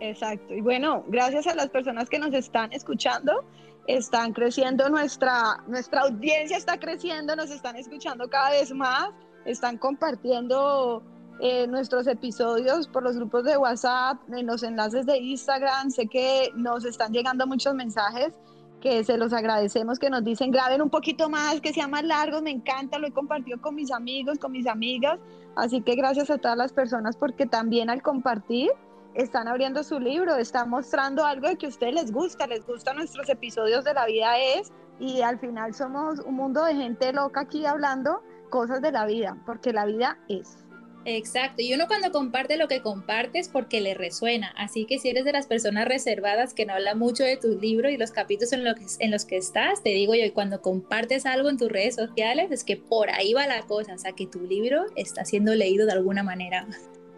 Exacto. 0.00 0.54
Y 0.54 0.60
bueno, 0.60 1.04
gracias 1.06 1.46
a 1.46 1.54
las 1.54 1.68
personas 1.70 2.10
que 2.10 2.18
nos 2.18 2.34
están 2.34 2.72
escuchando, 2.72 3.44
están 3.86 4.32
creciendo 4.32 4.88
nuestra, 4.88 5.62
nuestra 5.68 6.02
audiencia 6.02 6.56
está 6.56 6.78
creciendo, 6.80 7.36
nos 7.36 7.50
están 7.50 7.76
escuchando 7.76 8.28
cada 8.28 8.50
vez 8.50 8.72
más, 8.72 9.10
están 9.44 9.78
compartiendo 9.78 11.02
eh, 11.40 11.66
nuestros 11.66 12.06
episodios 12.06 12.88
por 12.88 13.02
los 13.02 13.16
grupos 13.16 13.44
de 13.44 13.56
WhatsApp, 13.56 14.18
en 14.32 14.46
los 14.46 14.62
enlaces 14.62 15.06
de 15.06 15.18
Instagram. 15.18 15.90
Sé 15.90 16.06
que 16.06 16.50
nos 16.54 16.84
están 16.84 17.12
llegando 17.12 17.46
muchos 17.46 17.74
mensajes 17.74 18.32
que 18.80 19.02
se 19.04 19.16
los 19.16 19.32
agradecemos, 19.32 19.98
que 19.98 20.10
nos 20.10 20.22
dicen 20.22 20.50
graben 20.50 20.82
un 20.82 20.90
poquito 20.90 21.28
más, 21.28 21.60
que 21.60 21.72
sea 21.72 21.88
más 21.88 22.04
largo, 22.04 22.40
me 22.42 22.50
encanta, 22.50 22.98
lo 22.98 23.06
he 23.06 23.12
compartido 23.12 23.60
con 23.60 23.74
mis 23.74 23.90
amigos, 23.90 24.38
con 24.38 24.52
mis 24.52 24.66
amigas. 24.66 25.18
Así 25.56 25.80
que 25.80 25.94
gracias 25.94 26.30
a 26.30 26.38
todas 26.38 26.56
las 26.56 26.72
personas 26.72 27.16
porque 27.16 27.46
también 27.46 27.90
al 27.90 28.02
compartir 28.02 28.70
están 29.14 29.48
abriendo 29.48 29.82
su 29.82 29.98
libro, 29.98 30.36
están 30.36 30.68
mostrando 30.68 31.24
algo 31.24 31.48
de 31.48 31.56
que 31.56 31.66
a 31.66 31.68
ustedes 31.70 31.94
les 31.94 32.12
gusta, 32.12 32.46
les 32.46 32.66
gustan 32.66 32.96
nuestros 32.96 33.28
episodios 33.28 33.82
de 33.84 33.94
la 33.94 34.06
vida 34.06 34.38
es 34.38 34.70
y 35.00 35.22
al 35.22 35.38
final 35.38 35.74
somos 35.74 36.20
un 36.20 36.34
mundo 36.34 36.62
de 36.64 36.74
gente 36.74 37.12
loca 37.12 37.40
aquí 37.40 37.64
hablando 37.64 38.22
cosas 38.50 38.82
de 38.82 38.92
la 38.92 39.06
vida, 39.06 39.36
porque 39.46 39.72
la 39.72 39.86
vida 39.86 40.18
es. 40.28 40.65
Exacto, 41.08 41.62
y 41.62 41.72
uno 41.72 41.86
cuando 41.86 42.10
comparte 42.10 42.56
lo 42.56 42.66
que 42.66 42.82
compartes 42.82 43.48
porque 43.48 43.80
le 43.80 43.94
resuena, 43.94 44.52
así 44.56 44.86
que 44.86 44.98
si 44.98 45.08
eres 45.08 45.24
de 45.24 45.30
las 45.30 45.46
personas 45.46 45.86
reservadas 45.86 46.52
que 46.52 46.66
no 46.66 46.72
habla 46.72 46.96
mucho 46.96 47.22
de 47.22 47.36
tu 47.36 47.56
libro 47.60 47.88
y 47.88 47.96
los 47.96 48.10
capítulos 48.10 48.52
en, 48.52 48.64
en 48.98 49.10
los 49.12 49.24
que 49.24 49.36
estás, 49.36 49.84
te 49.84 49.90
digo 49.90 50.16
yo, 50.16 50.24
y 50.24 50.32
cuando 50.32 50.60
compartes 50.60 51.24
algo 51.24 51.48
en 51.48 51.58
tus 51.58 51.70
redes 51.70 51.94
sociales, 51.94 52.50
es 52.50 52.64
que 52.64 52.76
por 52.76 53.08
ahí 53.10 53.34
va 53.34 53.46
la 53.46 53.62
cosa, 53.62 53.94
o 53.94 53.98
sea, 53.98 54.14
que 54.14 54.26
tu 54.26 54.40
libro 54.40 54.86
está 54.96 55.24
siendo 55.24 55.54
leído 55.54 55.86
de 55.86 55.92
alguna 55.92 56.24
manera. 56.24 56.66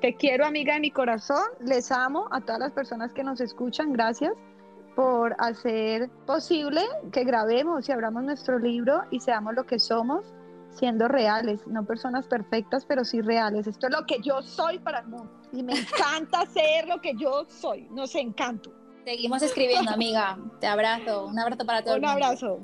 Te 0.02 0.14
quiero, 0.14 0.44
amiga 0.44 0.74
de 0.74 0.80
mi 0.80 0.90
corazón, 0.90 1.46
les 1.64 1.90
amo 1.90 2.28
a 2.30 2.42
todas 2.42 2.60
las 2.60 2.72
personas 2.72 3.14
que 3.14 3.24
nos 3.24 3.40
escuchan, 3.40 3.94
gracias 3.94 4.34
por 4.96 5.34
hacer 5.38 6.10
posible 6.26 6.82
que 7.10 7.24
grabemos 7.24 7.88
y 7.88 7.92
abramos 7.92 8.22
nuestro 8.22 8.58
libro 8.58 9.00
y 9.10 9.20
seamos 9.20 9.54
lo 9.54 9.64
que 9.64 9.78
somos 9.78 10.26
siendo 10.78 11.08
reales, 11.08 11.66
no 11.66 11.84
personas 11.84 12.26
perfectas, 12.26 12.84
pero 12.86 13.04
sí 13.04 13.20
reales. 13.20 13.66
Esto 13.66 13.88
es 13.88 13.92
lo 13.92 14.06
que 14.06 14.20
yo 14.20 14.42
soy 14.42 14.78
para 14.78 15.00
el 15.00 15.08
mundo 15.08 15.30
y 15.52 15.62
me 15.62 15.74
encanta 15.74 16.46
ser 16.52 16.86
lo 16.86 17.00
que 17.00 17.14
yo 17.16 17.44
soy, 17.48 17.88
nos 17.90 18.14
encanto. 18.14 18.72
Seguimos 19.04 19.42
escribiendo, 19.42 19.90
amiga. 19.90 20.38
Te 20.60 20.66
abrazo. 20.66 21.26
Un 21.26 21.38
abrazo 21.38 21.64
para 21.64 21.82
todos. 21.82 21.98
Un 21.98 22.04
abrazo. 22.04 22.60